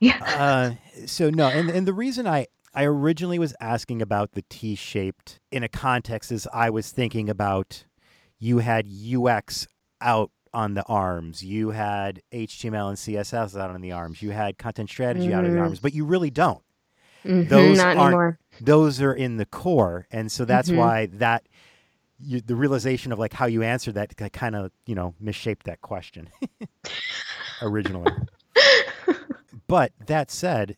[0.00, 0.18] Yeah.
[0.22, 5.40] Uh, so no, and and the reason I I originally was asking about the T-shaped
[5.50, 7.84] in a context is I was thinking about
[8.38, 9.66] you had UX
[10.00, 14.58] out on the arms, you had HTML and CSS out on the arms, you had
[14.58, 15.38] content strategy mm-hmm.
[15.38, 16.62] out on the arms, but you really don't.
[17.24, 18.40] Mm-hmm, those aren't, anymore.
[18.60, 20.78] Those are in the core, and so that's mm-hmm.
[20.78, 21.46] why that
[22.18, 25.80] you, the realization of like how you answered that kind of you know misshaped that
[25.80, 26.28] question
[27.62, 28.12] originally.
[29.68, 30.76] But that said,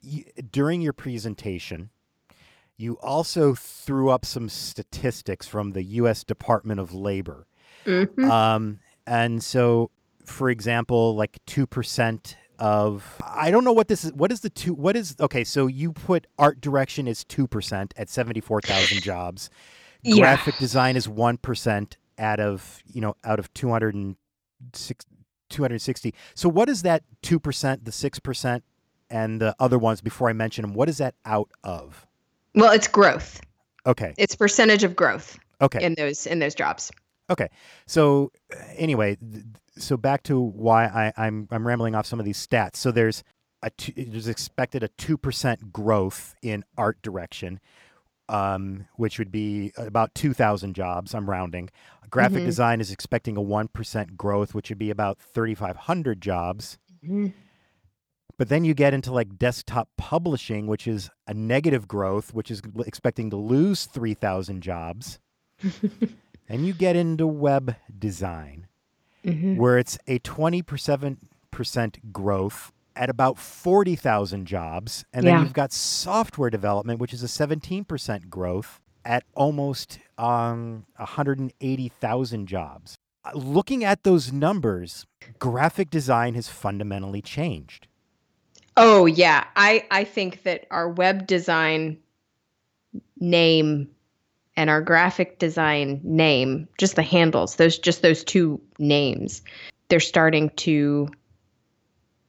[0.00, 1.90] you, during your presentation,
[2.78, 6.24] you also threw up some statistics from the U.S.
[6.24, 7.46] Department of Labor.
[7.84, 8.30] Mm-hmm.
[8.30, 9.90] Um, and so,
[10.24, 14.12] for example, like 2% of I don't know what this is.
[14.12, 14.74] What is the two?
[14.74, 15.42] What is okay?
[15.42, 19.50] So you put art direction is two percent at seventy four thousand jobs.
[20.04, 20.20] Yeah.
[20.20, 24.14] Graphic design is one percent out of you know out of two hundred and
[24.72, 25.04] six
[25.50, 26.14] 260.
[26.34, 28.62] So what is that 2%, the 6%,
[29.10, 30.74] and the other ones before I mention them?
[30.74, 32.06] What is that out of?
[32.54, 33.40] Well, it's growth.
[33.86, 34.14] Okay.
[34.16, 35.38] It's percentage of growth.
[35.60, 35.84] Okay.
[35.84, 36.90] In those in those jobs.
[37.30, 37.48] Okay.
[37.86, 38.32] So
[38.76, 39.16] anyway,
[39.76, 42.76] so back to why I, I'm I'm rambling off some of these stats.
[42.76, 43.24] So there's
[43.62, 47.60] a two, there's expected a two percent growth in art direction,
[48.28, 51.14] um, which would be about 2,000 jobs.
[51.14, 51.70] I'm rounding.
[52.10, 52.46] Graphic mm-hmm.
[52.46, 56.78] design is expecting a 1% growth, which would be about 3,500 jobs.
[57.04, 57.28] Mm-hmm.
[58.36, 62.62] But then you get into like desktop publishing, which is a negative growth, which is
[62.86, 65.18] expecting to lose 3,000 jobs.
[66.48, 68.66] and you get into web design,
[69.24, 69.56] mm-hmm.
[69.56, 75.04] where it's a 20% growth at about 40,000 jobs.
[75.12, 75.42] And then yeah.
[75.42, 82.96] you've got software development, which is a 17% growth at almost um, 180,000 jobs.
[83.34, 85.06] Looking at those numbers,
[85.38, 87.86] graphic design has fundamentally changed.
[88.76, 91.98] Oh yeah, I I think that our web design
[93.18, 93.93] name
[94.56, 99.42] and our graphic design name, just the handles, those just those two names,
[99.88, 101.08] they're starting to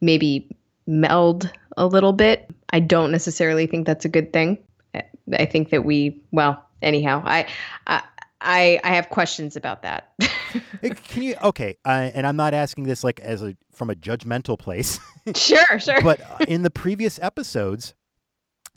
[0.02, 0.48] maybe
[0.88, 2.50] meld a little bit.
[2.72, 4.58] I don't necessarily think that's a good thing.
[5.34, 7.48] I think that we, well, anyhow, I,
[7.88, 8.04] I,
[8.42, 10.14] I, I have questions about that.
[11.08, 11.78] Can you okay?
[11.84, 15.00] Uh, and I'm not asking this like as a from a judgmental place.
[15.36, 16.02] sure, sure.
[16.04, 17.94] but uh, in the previous episodes,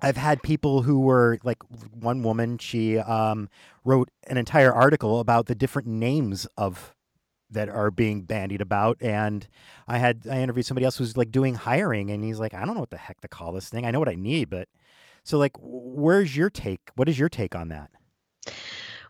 [0.00, 1.58] I've had people who were like
[1.92, 2.58] one woman.
[2.58, 3.48] She um,
[3.84, 6.94] wrote an entire article about the different names of
[7.50, 9.48] that are being bandied about, and
[9.86, 12.74] I had I interviewed somebody else who's like doing hiring, and he's like, I don't
[12.74, 13.86] know what the heck to call this thing.
[13.86, 14.68] I know what I need, but
[15.24, 16.80] so like, where's your take?
[16.94, 17.90] What is your take on that?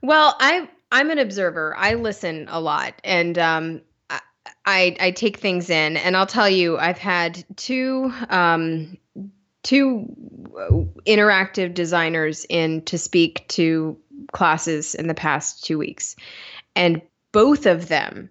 [0.03, 1.77] Well, I I'm an observer.
[1.77, 3.83] I listen a lot, and um,
[4.69, 8.97] I I take things in, and I'll tell you, I've had two um,
[9.63, 10.07] two
[10.59, 10.71] uh,
[11.07, 13.99] interactive designers in to speak to
[14.33, 16.17] classes in the past two weeks,
[16.75, 17.03] and
[17.33, 18.31] both of them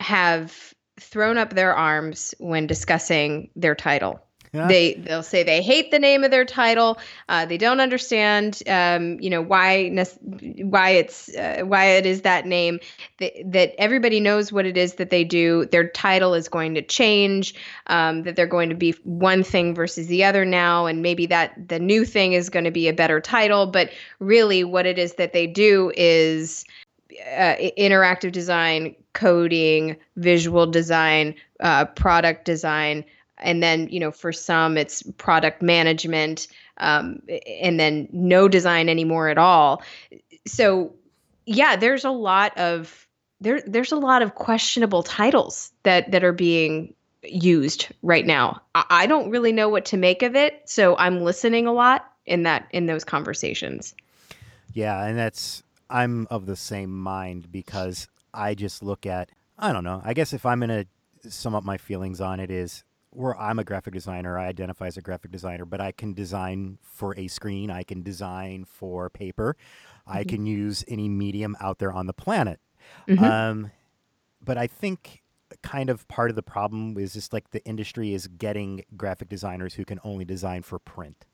[0.00, 4.20] have thrown up their arms when discussing their title
[4.68, 6.98] They they'll say they hate the name of their title.
[7.30, 9.88] Uh, they don't understand, um, you know, why
[10.58, 12.78] why it's uh, why it is that name.
[13.18, 15.64] That, that everybody knows what it is that they do.
[15.66, 17.54] Their title is going to change.
[17.86, 21.68] Um, that they're going to be one thing versus the other now, and maybe that
[21.68, 23.66] the new thing is going to be a better title.
[23.66, 26.66] But really, what it is that they do is
[27.36, 33.04] uh, interactive design, coding, visual design, uh, product design,
[33.42, 39.28] and then you know for some it's product management um, and then no design anymore
[39.28, 39.82] at all.
[40.46, 40.94] So
[41.46, 43.06] yeah there's a lot of
[43.40, 48.62] there there's a lot of questionable titles that that are being used right now.
[48.74, 52.10] I, I don't really know what to make of it so i'm listening a lot
[52.26, 53.94] in that in those conversations.
[54.72, 59.28] Yeah and that's i'm of the same mind because i just look at
[59.58, 60.86] i don't know i guess if i'm going
[61.22, 62.82] to sum up my feelings on it is
[63.12, 66.78] where I'm a graphic designer, I identify as a graphic designer, but I can design
[66.82, 69.56] for a screen, I can design for paper,
[70.08, 70.18] mm-hmm.
[70.18, 72.58] I can use any medium out there on the planet.
[73.06, 73.22] Mm-hmm.
[73.22, 73.70] Um,
[74.42, 75.22] but I think
[75.62, 79.74] kind of part of the problem is just like the industry is getting graphic designers
[79.74, 81.26] who can only design for print.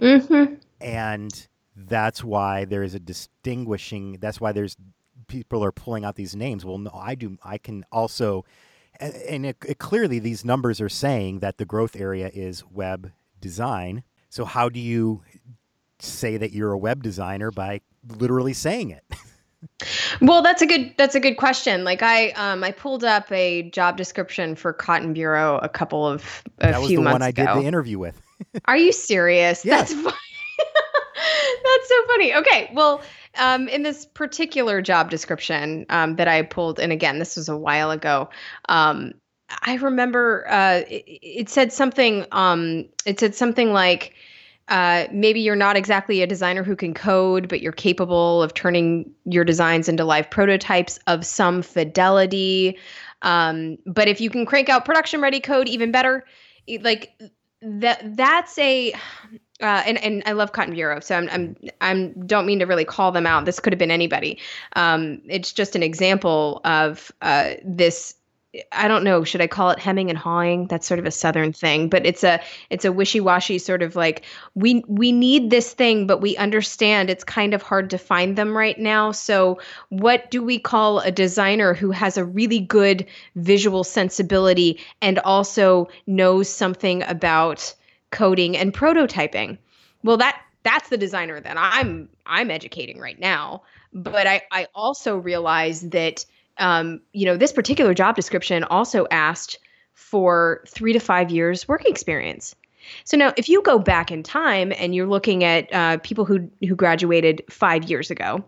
[0.00, 0.54] Mm-hmm.
[0.80, 4.76] And that's why there is a distinguishing, that's why there's
[5.26, 6.64] people are pulling out these names.
[6.64, 8.44] Well, no, I do, I can also
[9.00, 14.02] and it, it clearly these numbers are saying that the growth area is web design.
[14.28, 15.22] So how do you
[15.98, 19.04] say that you're a web designer by literally saying it?
[20.20, 21.84] well, that's a good that's a good question.
[21.84, 26.42] Like I um I pulled up a job description for Cotton Bureau a couple of
[26.58, 28.20] a that few was the one I did the interview with.
[28.66, 29.64] Are you serious?
[29.64, 29.92] Yes.
[29.92, 30.16] That's That's
[31.90, 32.34] so funny.
[32.34, 33.02] Okay, well,
[33.38, 37.56] um, in this particular job description um, that I pulled, and again, this was a
[37.56, 38.30] while ago.
[38.68, 39.12] Um,
[39.62, 42.24] I remember uh, it, it, said something.
[42.32, 44.14] Um, it said something like,
[44.68, 49.10] uh, maybe you're not exactly a designer who can code, but you're capable of turning
[49.24, 52.78] your designs into live prototypes of some fidelity.
[53.22, 56.24] Um, but if you can crank out production ready code, even better.
[56.82, 57.20] Like
[57.62, 58.16] that.
[58.16, 58.94] That's a
[59.60, 62.84] uh, and and I love Cotton Bureau, so I'm I'm I'm don't mean to really
[62.84, 63.44] call them out.
[63.44, 64.38] This could have been anybody.
[64.74, 68.14] Um, it's just an example of uh, this.
[68.72, 69.22] I don't know.
[69.22, 70.66] Should I call it hemming and hawing?
[70.66, 73.94] That's sort of a southern thing, but it's a it's a wishy washy sort of
[73.94, 78.36] like we we need this thing, but we understand it's kind of hard to find
[78.36, 79.12] them right now.
[79.12, 83.06] So what do we call a designer who has a really good
[83.36, 87.72] visual sensibility and also knows something about
[88.10, 89.58] coding and prototyping.
[90.02, 93.62] Well, that that's the designer that I'm I'm educating right now.
[93.92, 96.24] But I I also realized that
[96.58, 99.58] um, you know this particular job description also asked
[99.94, 102.54] for three to five years work experience.
[103.04, 106.50] So now, if you go back in time and you're looking at uh, people who
[106.60, 108.44] who graduated five years ago,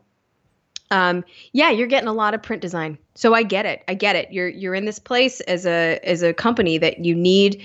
[0.90, 2.98] um, yeah, you're getting a lot of print design.
[3.14, 3.82] So I get it.
[3.88, 4.32] I get it.
[4.32, 7.62] You're you're in this place as a as a company that you need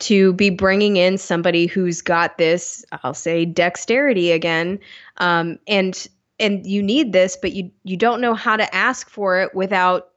[0.00, 4.78] to be bringing in somebody who's got this, I'll say, dexterity again,
[5.18, 6.06] um, and
[6.38, 10.10] and you need this, but you you don't know how to ask for it without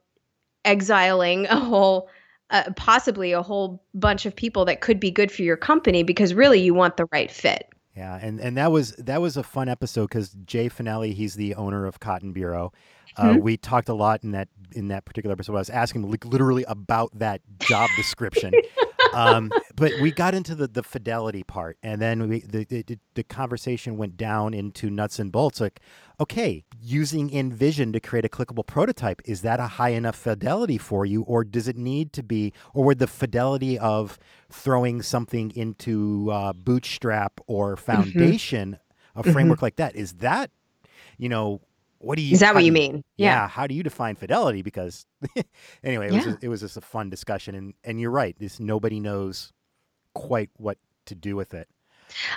[0.64, 2.08] exiling a whole.
[2.50, 6.34] Uh, possibly a whole bunch of people that could be good for your company because
[6.34, 7.74] really you want the right fit.
[7.96, 11.54] Yeah, and and that was that was a fun episode because Jay Fanelli, he's the
[11.54, 12.72] owner of Cotton Bureau.
[13.16, 13.40] Uh, mm-hmm.
[13.40, 15.54] We talked a lot in that in that particular episode.
[15.54, 18.52] I was asking him like, literally about that job description,
[19.14, 23.24] um, but we got into the, the fidelity part, and then we, the, the the
[23.24, 25.60] conversation went down into nuts and bolts.
[25.60, 25.80] Like,
[26.20, 31.06] okay, using InVision to create a clickable prototype is that a high enough fidelity for
[31.06, 34.18] you, or does it need to be, or would the fidelity of
[34.50, 37.92] throwing something into uh, Bootstrap or mm-hmm.
[37.92, 38.78] Foundation,
[39.16, 39.28] mm-hmm.
[39.28, 39.66] a framework mm-hmm.
[39.66, 40.50] like that, is that,
[41.18, 41.60] you know,
[42.04, 42.32] what do you?
[42.32, 43.02] Is that what you mean?
[43.16, 43.34] Yeah.
[43.34, 43.48] yeah.
[43.48, 44.62] How do you define fidelity?
[44.62, 45.06] Because
[45.84, 46.16] anyway, it yeah.
[46.16, 48.36] was just, it was just a fun discussion, and and you're right.
[48.38, 49.52] This nobody knows
[50.14, 51.68] quite what to do with it.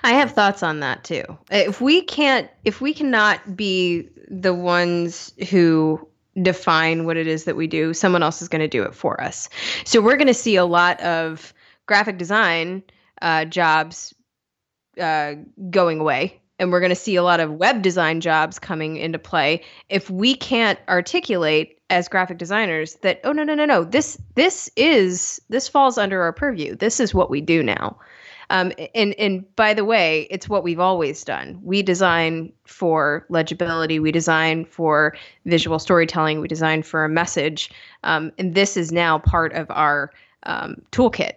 [0.04, 1.24] I have thoughts on that too.
[1.52, 6.08] If we can't, if we cannot be the ones who
[6.42, 9.22] define what it is that we do, someone else is going to do it for
[9.22, 9.50] us.
[9.86, 11.54] So we're going to see a lot of
[11.86, 12.84] graphic design
[13.22, 14.14] uh, jobs
[15.00, 15.36] uh,
[15.70, 19.20] going away and we're going to see a lot of web design jobs coming into
[19.20, 24.18] play if we can't articulate as graphic designers that oh no no no no this
[24.36, 26.76] this is this falls under our purview.
[26.76, 27.98] This is what we do now.
[28.50, 31.60] Um, and and by the way it's what we've always done.
[31.64, 37.70] We design for legibility we design for visual storytelling we design for a message
[38.04, 40.12] um, and this is now part of our
[40.44, 41.34] um, toolkit.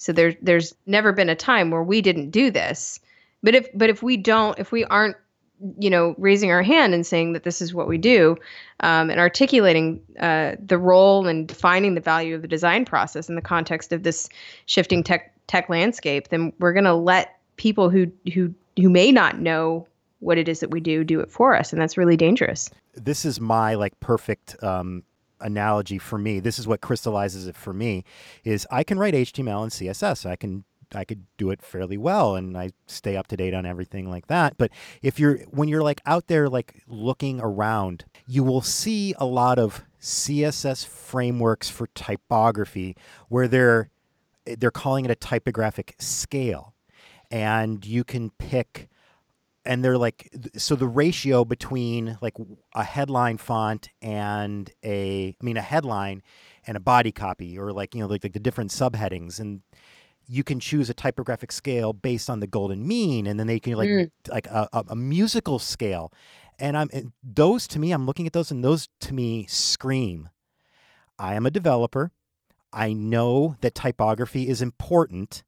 [0.00, 3.00] So there, there's never been a time where we didn't do this
[3.42, 5.16] but if but if we don't, if we aren't,
[5.78, 8.36] you know, raising our hand and saying that this is what we do,
[8.80, 13.34] um, and articulating uh, the role and defining the value of the design process in
[13.34, 14.28] the context of this
[14.66, 19.40] shifting tech tech landscape, then we're going to let people who who who may not
[19.40, 19.86] know
[20.20, 22.70] what it is that we do do it for us, and that's really dangerous.
[22.94, 25.04] This is my like perfect um,
[25.40, 26.40] analogy for me.
[26.40, 28.04] This is what crystallizes it for me
[28.44, 30.26] is I can write HTML and CSS.
[30.26, 30.64] I can
[30.94, 34.26] I could do it fairly well and I stay up to date on everything like
[34.28, 34.56] that.
[34.56, 34.70] But
[35.02, 39.58] if you're when you're like out there like looking around, you will see a lot
[39.58, 42.96] of CSS frameworks for typography
[43.28, 43.90] where they're
[44.46, 46.74] they're calling it a typographic scale.
[47.30, 48.88] And you can pick
[49.68, 52.34] and they're like so the ratio between like
[52.74, 56.22] a headline font and a I mean a headline
[56.66, 59.60] and a body copy or like you know like, like the different subheadings and
[60.28, 63.72] you can choose a typographic scale based on the golden mean, and then they can
[63.72, 64.10] like mm.
[64.28, 66.12] like a, a, a, musical scale.
[66.58, 70.28] And I'm and those to me, I'm looking at those, and those to me scream.
[71.18, 72.12] I am a developer.
[72.72, 75.42] I know that typography is important,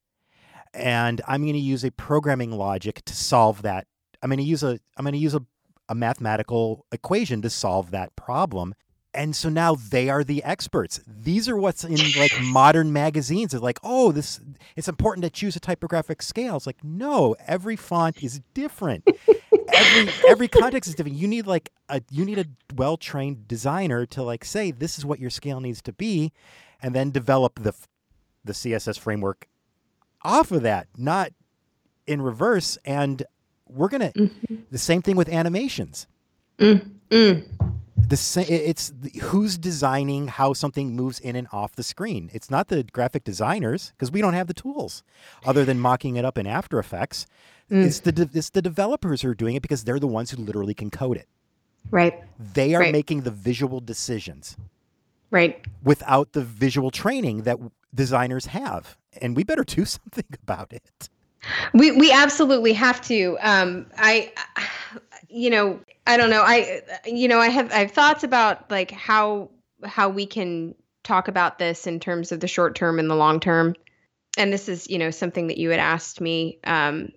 [0.73, 3.87] and I'm going to use a programming logic to solve that.
[4.23, 5.45] I'm going to use a I'm going to use a,
[5.91, 8.75] a mathematical equation to solve that problem
[9.13, 11.01] and so now they are the experts.
[11.07, 13.53] These are what's in like modern magazines.
[13.53, 14.41] It's like, oh, this
[14.77, 16.57] it's important to choose a typographic scale.
[16.57, 19.09] It's like, no, every font is different.
[19.73, 21.17] every every context is different.
[21.17, 22.47] You need like a you need a
[22.77, 26.33] well trained designer to like say this is what your scale needs to be,
[26.81, 27.75] and then develop the
[28.45, 29.49] the CSS framework
[30.23, 31.33] off of that, not
[32.07, 32.79] in reverse.
[32.85, 33.25] And
[33.69, 34.57] we're gonna mm-hmm.
[34.71, 36.07] the same thing with animations.
[36.59, 37.60] Mm, mm
[38.11, 38.93] the it's
[39.23, 42.31] who's designing how something moves in and off the screen.
[42.35, 45.03] It's not the graphic designers because we don't have the tools
[45.47, 47.27] other than mocking it up in After Effects.
[47.71, 47.87] Mm.
[47.87, 50.43] it's the de- it's the developers who are doing it because they're the ones who
[50.43, 51.29] literally can code it.
[51.91, 52.21] Right.
[52.55, 52.93] They are right.
[52.93, 54.57] making the visual decisions
[55.31, 55.65] right.
[55.85, 57.59] without the visual training that
[57.95, 61.09] designers have and we better do something about it.
[61.73, 64.31] We we absolutely have to um i
[65.31, 66.43] you know I don't know.
[66.45, 69.51] I you know, I have I have thoughts about like how
[69.85, 70.75] how we can
[71.05, 73.75] talk about this in terms of the short term and the long term.
[74.37, 76.59] And this is, you know, something that you had asked me.
[76.65, 77.11] Um,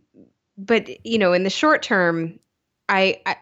[0.58, 2.40] but you know, in the short term,
[2.88, 3.38] I, I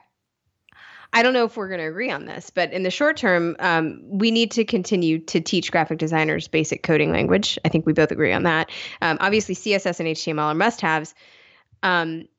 [1.11, 3.57] I don't know if we're going to agree on this, but in the short term,
[3.59, 7.59] um, we need to continue to teach graphic designers basic coding language.
[7.65, 8.69] I think we both agree on that.
[9.01, 11.13] Um, obviously, CSS and HTML are must-haves.
[11.83, 12.29] Um,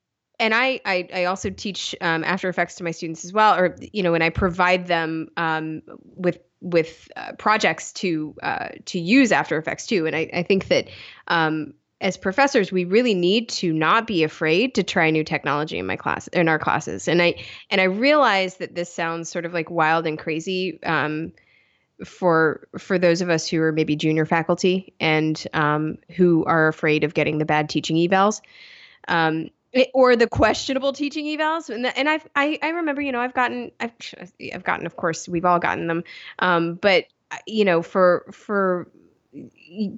[0.43, 3.76] and I, I, I also teach um, After Effects to my students as well, or
[3.93, 9.30] you know, when I provide them um, with with uh, projects to uh, to use
[9.30, 10.05] After Effects too.
[10.05, 10.88] And I, I think that
[11.28, 15.86] um, as professors, we really need to not be afraid to try new technology in
[15.86, 17.07] my class in our classes.
[17.07, 17.36] And I
[17.70, 21.32] and I realize that this sounds sort of like wild and crazy um,
[22.05, 27.05] for for those of us who are maybe junior faculty and um, who are afraid
[27.05, 28.40] of getting the bad teaching evals.
[29.07, 29.51] Um,
[29.95, 33.35] or the questionable teaching evals and the, and I've I, I remember you know I've
[33.35, 33.93] gotten I've
[34.53, 36.05] I've gotten of course we've all gotten them
[36.39, 38.89] um, but uh, you know for for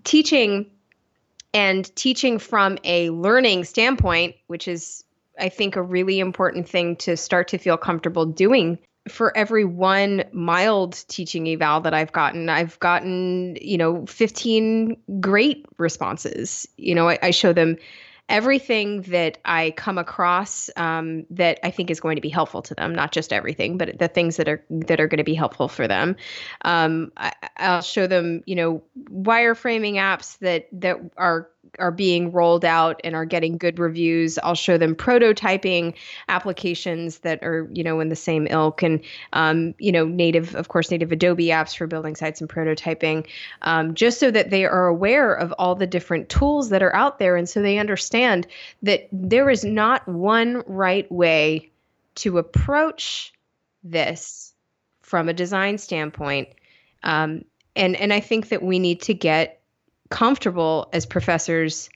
[0.04, 0.70] teaching
[1.52, 5.04] and teaching from a learning standpoint which is
[5.38, 10.24] I think a really important thing to start to feel comfortable doing for every one
[10.32, 16.66] mild teaching eval that I've gotten, I've gotten, you know, 15 great responses.
[16.78, 17.76] You know, I, I show them
[18.28, 22.74] everything that I come across um, that I think is going to be helpful to
[22.74, 25.68] them, not just everything, but the things that are that are going to be helpful
[25.68, 26.16] for them.
[26.62, 32.64] Um, I, will show them, you know, wireframing apps that that are are being rolled
[32.64, 34.38] out and are getting good reviews.
[34.38, 35.94] I'll show them prototyping
[36.28, 39.00] applications that are, you know, in the same ilk and,
[39.32, 43.26] um, you know, native, of course, native Adobe apps for building sites and prototyping,
[43.62, 47.18] um, just so that they are aware of all the different tools that are out
[47.18, 47.36] there.
[47.36, 48.46] And so they understand
[48.82, 51.70] that there is not one right way
[52.16, 53.32] to approach
[53.82, 54.52] this
[55.02, 56.48] from a design standpoint.
[57.02, 57.44] Um,
[57.76, 59.60] and, and I think that we need to get
[60.10, 61.88] comfortable as professors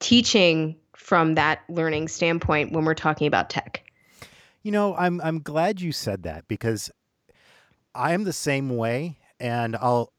[0.00, 3.82] teaching from that learning standpoint when we're talking about tech.
[4.62, 6.90] You know, I'm I'm glad you said that because
[7.94, 10.10] I am the same way and I'll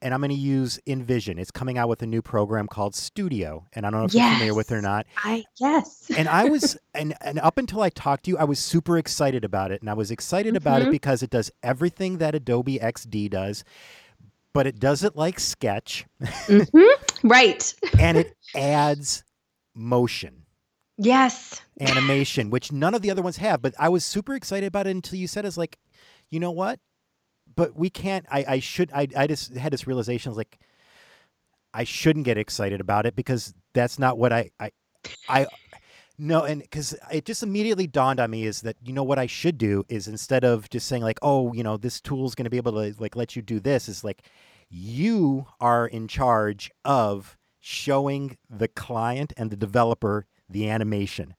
[0.00, 1.38] and I'm going to use InVision.
[1.38, 4.24] It's coming out with a new program called Studio, and I don't know if yes.
[4.24, 5.06] you're familiar with it or not.
[5.16, 6.10] I yes.
[6.16, 9.44] and I was and and up until I talked to you, I was super excited
[9.44, 10.56] about it, and I was excited mm-hmm.
[10.56, 10.92] about it mm-hmm.
[10.92, 13.64] because it does everything that Adobe XD does
[14.52, 16.06] but it does it like sketch.
[16.20, 17.28] Mm-hmm.
[17.28, 17.74] Right.
[17.98, 19.24] and it adds
[19.74, 20.44] motion.
[20.96, 21.60] Yes.
[21.80, 23.62] Animation, which none of the other ones have.
[23.62, 25.78] But I was super excited about it until you said it's like,
[26.30, 26.80] you know what?
[27.54, 30.58] But we can't I, I should I I just had this realization like
[31.72, 34.70] I shouldn't get excited about it because that's not what I I
[35.28, 35.46] I
[36.18, 39.26] no, and because it just immediately dawned on me is that you know what I
[39.26, 42.44] should do is instead of just saying like, oh, you know, this tool is going
[42.44, 44.22] to be able to like let you do this, is like
[44.68, 51.34] you are in charge of showing the client and the developer the animation.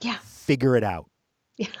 [0.00, 0.18] Yeah.
[0.22, 1.10] Figure it out.
[1.56, 1.68] Yeah.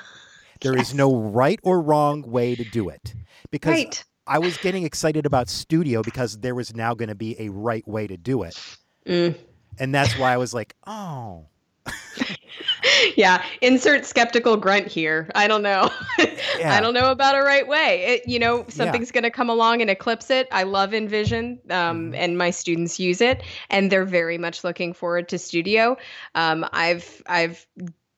[0.62, 0.88] There yes.
[0.88, 3.14] is no right or wrong way to do it
[3.50, 4.04] because right.
[4.26, 7.86] I was getting excited about Studio because there was now going to be a right
[7.86, 8.58] way to do it.
[9.04, 9.36] Mm.
[9.78, 11.44] And that's why I was like, oh,
[13.16, 15.30] yeah, insert skeptical grunt here.
[15.34, 15.90] I don't know.
[16.58, 16.74] Yeah.
[16.74, 18.02] I don't know about a right way.
[18.04, 19.12] It, you know, something's yeah.
[19.12, 20.48] going to come along and eclipse it.
[20.50, 22.14] I love InVision, um, mm-hmm.
[22.14, 25.98] and my students use it, and they're very much looking forward to Studio.
[26.34, 27.66] Um, I've I've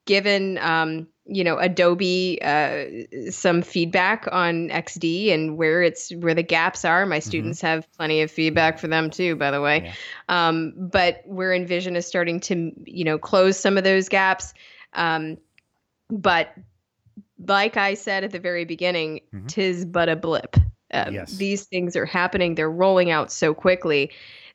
[0.08, 2.84] given um, you know Adobe uh,
[3.30, 7.04] some feedback on XD and where it's where the gaps are.
[7.04, 7.28] My mm-hmm.
[7.28, 7.66] students mm-hmm.
[7.66, 9.84] have plenty of feedback for them too, by the way.
[10.28, 10.48] Yeah.
[10.48, 14.54] Um, but where InVision is starting to you know close some of those gaps.
[14.94, 15.36] Um,
[16.10, 16.54] but
[17.46, 19.46] like I said at the very beginning, mm-hmm.
[19.46, 20.56] tis but a blip.
[20.94, 21.36] Um, yes.
[21.36, 24.10] These things are happening; they're rolling out so quickly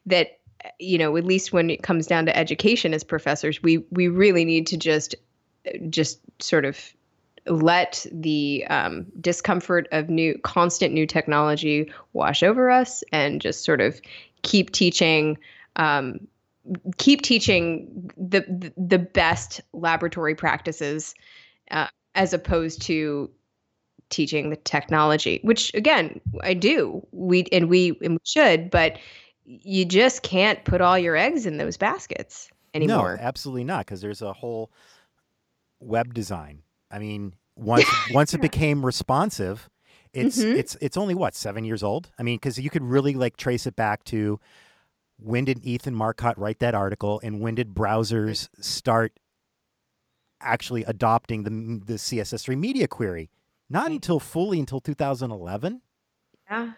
[0.08, 0.40] that
[0.80, 4.46] you know at least when it comes down to education as professors we we really
[4.46, 5.14] need to just
[5.90, 6.94] just sort of
[7.48, 13.82] let the um, discomfort of new constant new technology wash over us and just sort
[13.82, 14.02] of
[14.44, 15.38] keep teaching
[15.76, 16.28] um,
[16.98, 21.14] keep teaching the, the, best laboratory practices
[21.72, 23.30] uh, as opposed to
[24.10, 27.06] teaching the technology which again i do.
[27.12, 29.00] We and we and we should but
[29.46, 33.18] you just can't put all your eggs in those baskets anymore.
[33.18, 34.72] no absolutely not because there's a whole
[35.84, 36.64] web design.
[36.92, 39.70] I mean, once once it became responsive,
[40.14, 40.58] it's mm-hmm.
[40.58, 42.12] it's it's only what seven years old.
[42.18, 44.40] I mean, because you could really like trace it back to
[45.18, 49.14] when did Ethan Marcotte write that article, and when did browsers start
[50.42, 51.50] actually adopting the
[51.86, 53.30] the CSS3 media query?
[53.70, 55.82] Not until fully until 2011.
[56.50, 56.74] Yeah.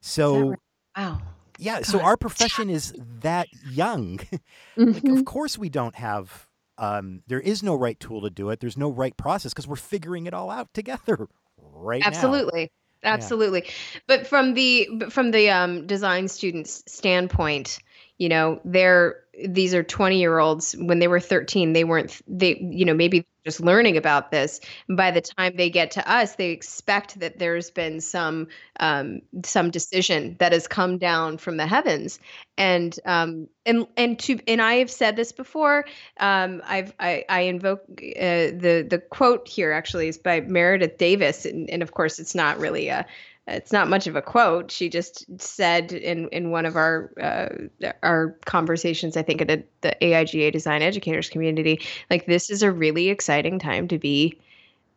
[0.00, 0.58] So right?
[0.96, 1.22] wow.
[1.58, 1.86] Yeah, God.
[1.86, 4.18] so our profession is that young.
[4.76, 5.16] mm-hmm.
[5.16, 8.60] of course, we don't have um, there is no right tool to do it.
[8.60, 12.70] There's no right process because we're figuring it all out together right Absolutely.
[13.02, 13.10] Now.
[13.12, 13.64] Absolutely.
[13.64, 14.00] Yeah.
[14.06, 17.78] But from the from the um, design students standpoint,
[18.16, 22.56] you know, they're these are 20 year olds when they were 13 they weren't they
[22.58, 24.60] you know maybe just learning about this.
[24.88, 28.48] By the time they get to us they expect that there's been some
[28.80, 32.18] um, some decision that has come down from the heavens.
[32.56, 35.84] And um, and and to and i have said this before
[36.20, 41.44] um, i've i, I invoke uh, the the quote here actually is by Meredith Davis.
[41.44, 43.06] And, and of course it's not really a
[43.46, 44.70] it's not much of a quote.
[44.70, 49.62] She just said in in one of our uh, our conversations, I think at a,
[49.82, 51.80] the AIGA design educators community,
[52.10, 54.38] like this is a really exciting time to be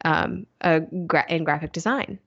[0.05, 2.19] um, a gra- in graphic design,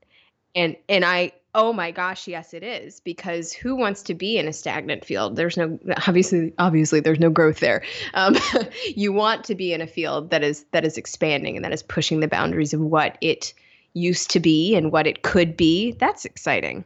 [0.55, 4.47] and and I oh my gosh yes it is because who wants to be in
[4.47, 5.37] a stagnant field?
[5.37, 7.83] There's no obviously obviously there's no growth there.
[8.13, 8.37] Um,
[8.95, 11.83] you want to be in a field that is that is expanding and that is
[11.83, 13.55] pushing the boundaries of what it
[13.95, 15.93] used to be and what it could be.
[15.93, 16.85] That's exciting.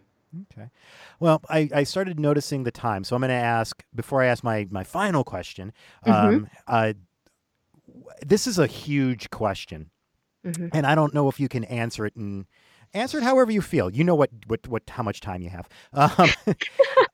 [0.52, 0.68] Okay.
[1.20, 4.42] Well, I, I started noticing the time, so I'm going to ask before I ask
[4.42, 5.72] my my final question.
[6.06, 6.34] Mm-hmm.
[6.36, 6.92] Um, uh,
[8.26, 9.90] this is a huge question,
[10.44, 10.70] Mhm.
[10.72, 12.46] and I don't know if you can answer it and
[12.92, 13.90] answer it however you feel.
[13.90, 15.68] You know what what what how much time you have.
[16.46, 16.54] Um,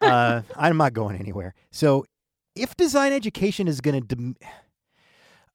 [0.01, 1.55] uh, I'm not going anywhere.
[1.70, 2.07] So,
[2.57, 4.36] if design education is going to, dem-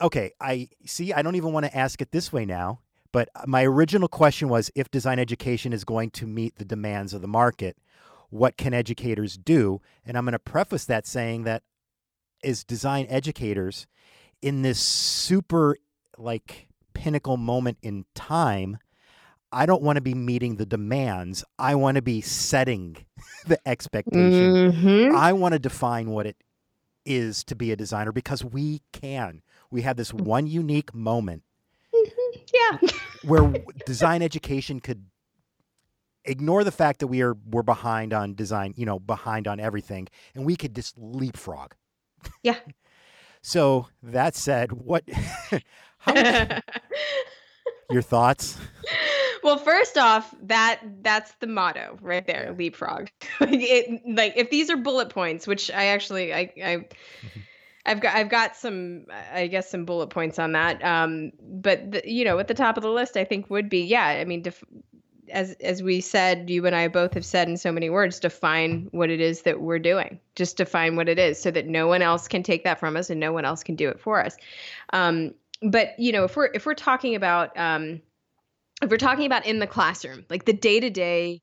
[0.01, 1.13] okay, I see.
[1.13, 2.79] I don't even want to ask it this way now.
[3.15, 7.21] But my original question was if design education is going to meet the demands of
[7.21, 7.77] the market,
[8.29, 9.79] what can educators do?
[10.05, 11.63] And I'm going to preface that saying that
[12.43, 13.87] as design educators
[14.41, 15.77] in this super
[16.17, 18.79] like pinnacle moment in time,
[19.49, 21.45] I don't want to be meeting the demands.
[21.57, 22.97] I want to be setting
[23.47, 24.73] the expectation.
[24.73, 25.15] Mhm.
[25.15, 26.35] I want to define what it
[27.05, 29.41] is to be a designer because we can.
[29.71, 31.43] We have this one unique moment
[32.53, 32.89] Yeah.
[33.23, 33.53] where
[33.85, 35.05] design education could
[36.25, 40.07] ignore the fact that we are we're behind on design, you know, behind on everything,
[40.33, 41.73] and we could just leapfrog.
[42.43, 42.57] Yeah.
[43.47, 45.03] So that said, what
[47.91, 48.57] your thoughts?
[49.43, 52.57] well, first off, that that's the motto right there, Yeah.
[52.57, 53.09] leapfrog.
[53.41, 57.39] it, like if these are bullet points, which I actually I I mm-hmm.
[57.85, 60.83] I've got I've got some I guess some bullet points on that.
[60.83, 63.81] Um, but the, you know, at the top of the list, I think would be
[63.81, 64.05] yeah.
[64.05, 64.63] I mean, def-
[65.29, 68.87] as as we said, you and I both have said in so many words, define
[68.91, 70.19] what it is that we're doing.
[70.35, 73.09] Just define what it is, so that no one else can take that from us
[73.09, 74.35] and no one else can do it for us.
[74.93, 78.01] Um, but you know, if we're if we're talking about um,
[78.81, 81.41] if we're talking about in the classroom, like the day to day,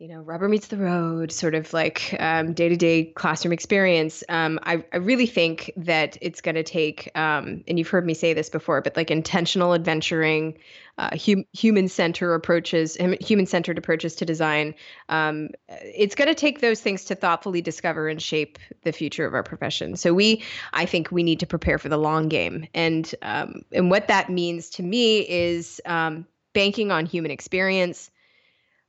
[0.00, 4.58] you know, rubber meets the road, sort of like day to day classroom experience, um,
[4.62, 8.32] I, I really think that it's going to take, um, and you've heard me say
[8.32, 10.56] this before, but like intentional adventuring,
[10.96, 14.74] uh, hum- human centered approaches, human centered approaches to design.
[15.10, 19.34] Um, it's going to take those things to thoughtfully discover and shape the future of
[19.34, 19.96] our profession.
[19.96, 20.42] So we,
[20.72, 24.30] I think, we need to prepare for the long game, and um, and what that
[24.30, 28.10] means to me is um, banking on human experience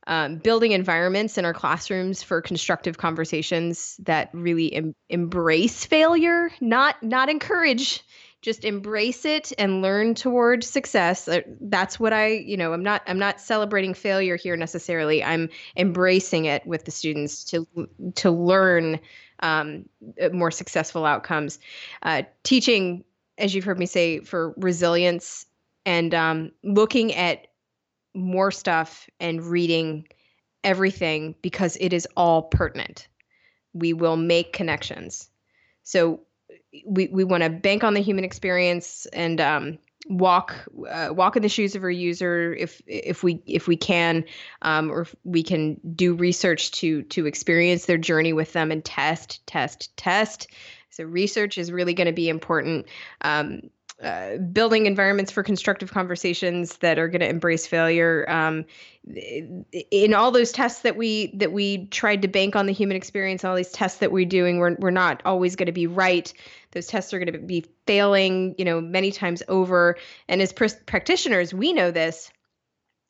[0.06, 7.00] um, building environments in our classrooms for constructive conversations that really em- embrace failure, not
[7.02, 8.02] not encourage,
[8.40, 11.28] just embrace it and learn toward success.
[11.28, 15.22] Uh, That's what I, you know, I'm not I'm not celebrating failure here necessarily.
[15.22, 17.66] I'm embracing it with the students to
[18.16, 18.98] to learn
[19.40, 19.88] um,
[20.20, 21.58] uh, more successful outcomes.
[22.02, 23.04] Uh, teaching,
[23.38, 25.46] as you've heard me say, for resilience
[25.84, 27.46] and um, looking at
[28.14, 30.06] more stuff and reading
[30.64, 33.08] everything because it is all pertinent.
[33.72, 35.28] We will make connections.
[35.82, 36.20] So
[36.86, 40.54] we we want to bank on the human experience and um, walk
[40.88, 44.24] uh, walk in the shoes of our user if if we if we can
[44.62, 49.46] um, or we can do research to to experience their journey with them and test
[49.46, 50.48] test test.
[50.90, 52.86] So research is really going to be important.
[53.22, 53.70] Um,
[54.02, 58.24] uh, building environments for constructive conversations that are going to embrace failure.
[58.28, 58.64] Um,
[59.90, 63.44] in all those tests that we that we tried to bank on the human experience,
[63.44, 66.32] all these tests that we're doing, we're we're not always going to be right.
[66.72, 69.96] Those tests are going to be failing, you know, many times over.
[70.28, 72.32] And as pr- practitioners, we know this.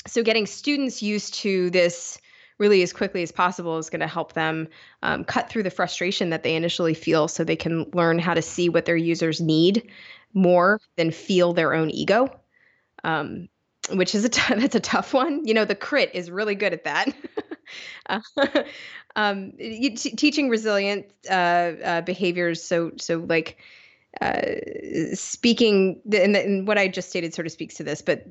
[0.06, 2.18] So getting students used to this
[2.58, 4.68] really as quickly as possible is going to help them
[5.02, 8.42] um, cut through the frustration that they initially feel so they can learn how to
[8.42, 9.90] see what their users need
[10.34, 12.28] more than feel their own ego
[13.04, 13.48] um,
[13.92, 16.72] which is a t- that's a tough one you know the crit is really good
[16.72, 17.08] at that
[18.08, 18.20] uh,
[19.16, 23.58] um, t- teaching resilient uh, uh, behaviors so so like
[24.20, 24.42] uh,
[25.14, 28.26] speaking and, and what i just stated sort of speaks to this but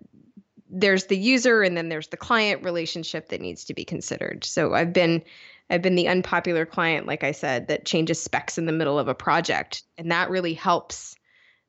[0.72, 4.44] there's the user and then there's the client relationship that needs to be considered.
[4.46, 5.22] So I've been
[5.70, 9.08] I've been the unpopular client like I said that changes specs in the middle of
[9.08, 11.16] a project and that really helps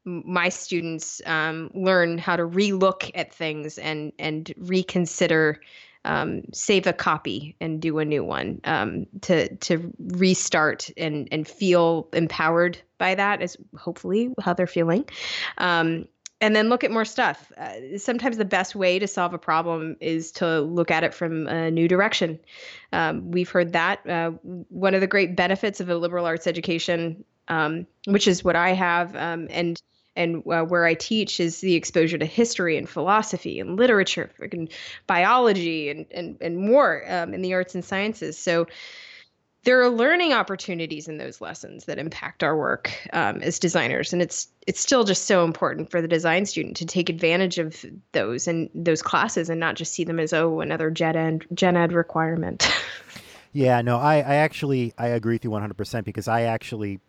[0.05, 5.61] my students um, learn how to relook at things and and reconsider
[6.05, 11.46] um, save a copy and do a new one um, to to restart and and
[11.46, 15.05] feel empowered by that is hopefully how they're feeling
[15.59, 16.07] um,
[16.42, 17.53] and then look at more stuff.
[17.57, 21.46] Uh, sometimes the best way to solve a problem is to look at it from
[21.46, 22.38] a new direction.
[22.92, 24.05] Um, we've heard that.
[24.09, 24.30] Uh,
[24.68, 28.72] one of the great benefits of a liberal arts education, um, which is what I
[28.72, 29.80] have, um, and
[30.16, 34.70] and uh, where I teach, is the exposure to history and philosophy and literature, and
[35.06, 38.36] biology, and and and more um, in the arts and sciences.
[38.38, 38.66] So
[39.64, 44.20] there are learning opportunities in those lessons that impact our work um, as designers and
[44.20, 48.48] it's it's still just so important for the design student to take advantage of those
[48.48, 51.92] and those classes and not just see them as oh another gen ed gen ed
[51.92, 52.68] requirement
[53.52, 57.00] yeah no i i actually i agree with you 100% because i actually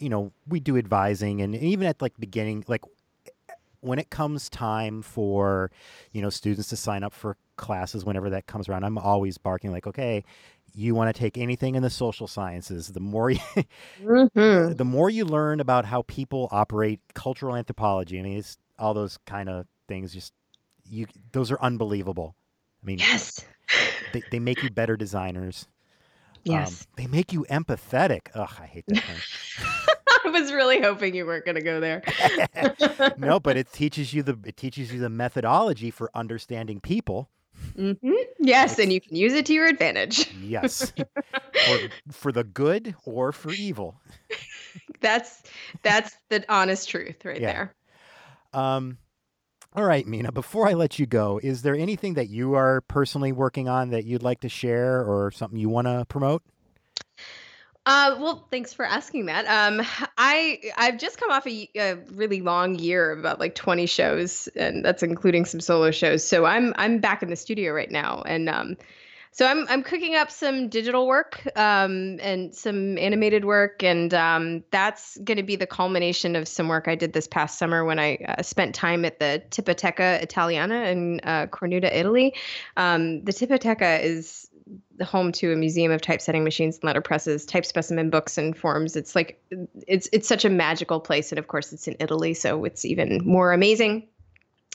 [0.00, 2.82] you know we do advising and even at like beginning like
[3.80, 5.70] when it comes time for
[6.12, 9.70] you know students to sign up for classes whenever that comes around i'm always barking
[9.70, 10.24] like okay
[10.72, 13.40] you want to take anything in the social sciences the more you,
[14.02, 14.72] mm-hmm.
[14.74, 19.18] the more you learn about how people operate cultural anthropology i mean it's all those
[19.26, 20.32] kind of things just
[20.90, 22.34] you those are unbelievable.
[22.82, 23.44] I mean yes.
[24.12, 25.66] they, they make you better designers.
[26.42, 26.70] Yes.
[26.70, 28.28] um, they make you empathetic.
[28.34, 29.04] Ugh i hate that
[30.40, 32.02] was really hoping you weren't going to go there.
[33.18, 37.30] no, but it teaches you the it teaches you the methodology for understanding people
[37.76, 38.12] Mm-hmm.
[38.38, 40.32] Yes, and you can use it to your advantage.
[40.42, 41.78] yes, for,
[42.10, 44.00] for the good or for evil.
[45.00, 45.42] that's
[45.82, 47.52] that's the honest truth right yeah.
[47.52, 47.74] there.
[48.52, 48.98] Um,
[49.74, 50.32] all right, Mina.
[50.32, 54.04] Before I let you go, is there anything that you are personally working on that
[54.04, 56.42] you'd like to share, or something you want to promote?
[57.86, 59.46] Uh, well, thanks for asking that.
[59.46, 59.84] Um,
[60.22, 64.48] I I've just come off a, a, really long year, of about like 20 shows,
[64.54, 66.22] and that's including some solo shows.
[66.22, 68.76] So I'm I'm back in the studio right now, and um,
[69.32, 74.62] so I'm I'm cooking up some digital work um, and some animated work, and um,
[74.70, 77.98] that's going to be the culmination of some work I did this past summer when
[77.98, 82.34] I uh, spent time at the Tipoteca Italiana in uh, Cornuda, Italy.
[82.76, 84.49] Um, the Tipoteca is
[85.02, 88.96] home to a museum of typesetting machines and letterpresses, type specimen books and forms.
[88.96, 89.42] It's like
[89.86, 93.20] it's it's such a magical place, and of course, it's in Italy, so it's even
[93.24, 94.06] more amazing.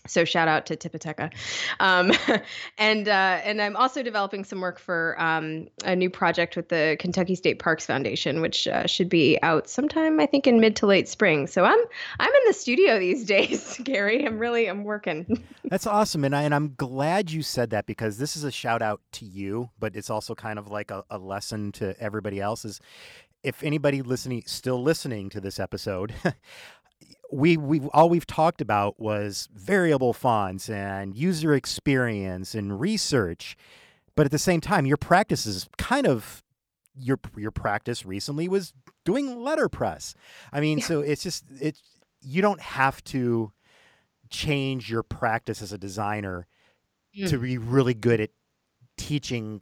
[0.07, 1.33] So shout out to Tipoteca,
[1.79, 2.11] um,
[2.77, 6.97] and uh, and I'm also developing some work for um, a new project with the
[6.99, 10.85] Kentucky State Parks Foundation, which uh, should be out sometime I think in mid to
[10.85, 11.47] late spring.
[11.47, 11.79] So I'm
[12.19, 14.25] I'm in the studio these days, Gary.
[14.25, 15.43] I'm really I'm working.
[15.65, 18.81] That's awesome, and I and I'm glad you said that because this is a shout
[18.81, 22.65] out to you, but it's also kind of like a, a lesson to everybody else.
[22.65, 22.79] Is
[23.43, 26.13] if anybody listening still listening to this episode
[27.31, 33.55] we we all we've talked about was variable fonts and user experience and research
[34.15, 36.43] but at the same time your practice is kind of
[36.97, 38.73] your your practice recently was
[39.03, 40.13] doing letterpress
[40.53, 40.85] i mean yeah.
[40.85, 41.81] so it's just it's
[42.21, 43.51] you don't have to
[44.29, 46.47] change your practice as a designer
[47.17, 47.29] mm.
[47.29, 48.29] to be really good at
[48.97, 49.61] teaching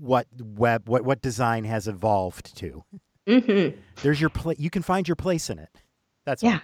[0.00, 2.84] what web what what design has evolved to
[3.26, 3.78] mm-hmm.
[4.02, 5.70] there's your place you can find your place in it
[6.24, 6.60] that's yeah all.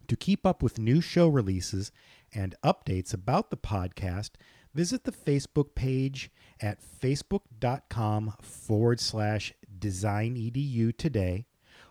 [0.07, 1.91] To keep up with new show releases
[2.33, 4.31] and updates about the podcast,
[4.73, 11.45] visit the Facebook page at facebook.com forward slash designedu today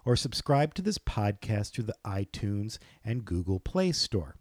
[0.04, 4.36] or subscribe to this podcast through the iTunes and Google Play Store.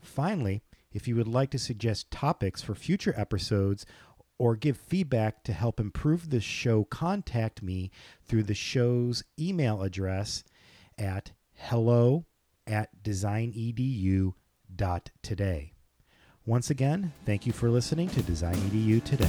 [0.00, 3.86] Finally, if you would like to suggest topics for future episodes
[4.38, 7.90] or give feedback to help improve the show, contact me
[8.24, 10.42] through the show's email address
[10.98, 12.24] at hello
[12.66, 15.72] at designedu.today.
[16.46, 19.28] Once again, thank you for listening to Design EDU today.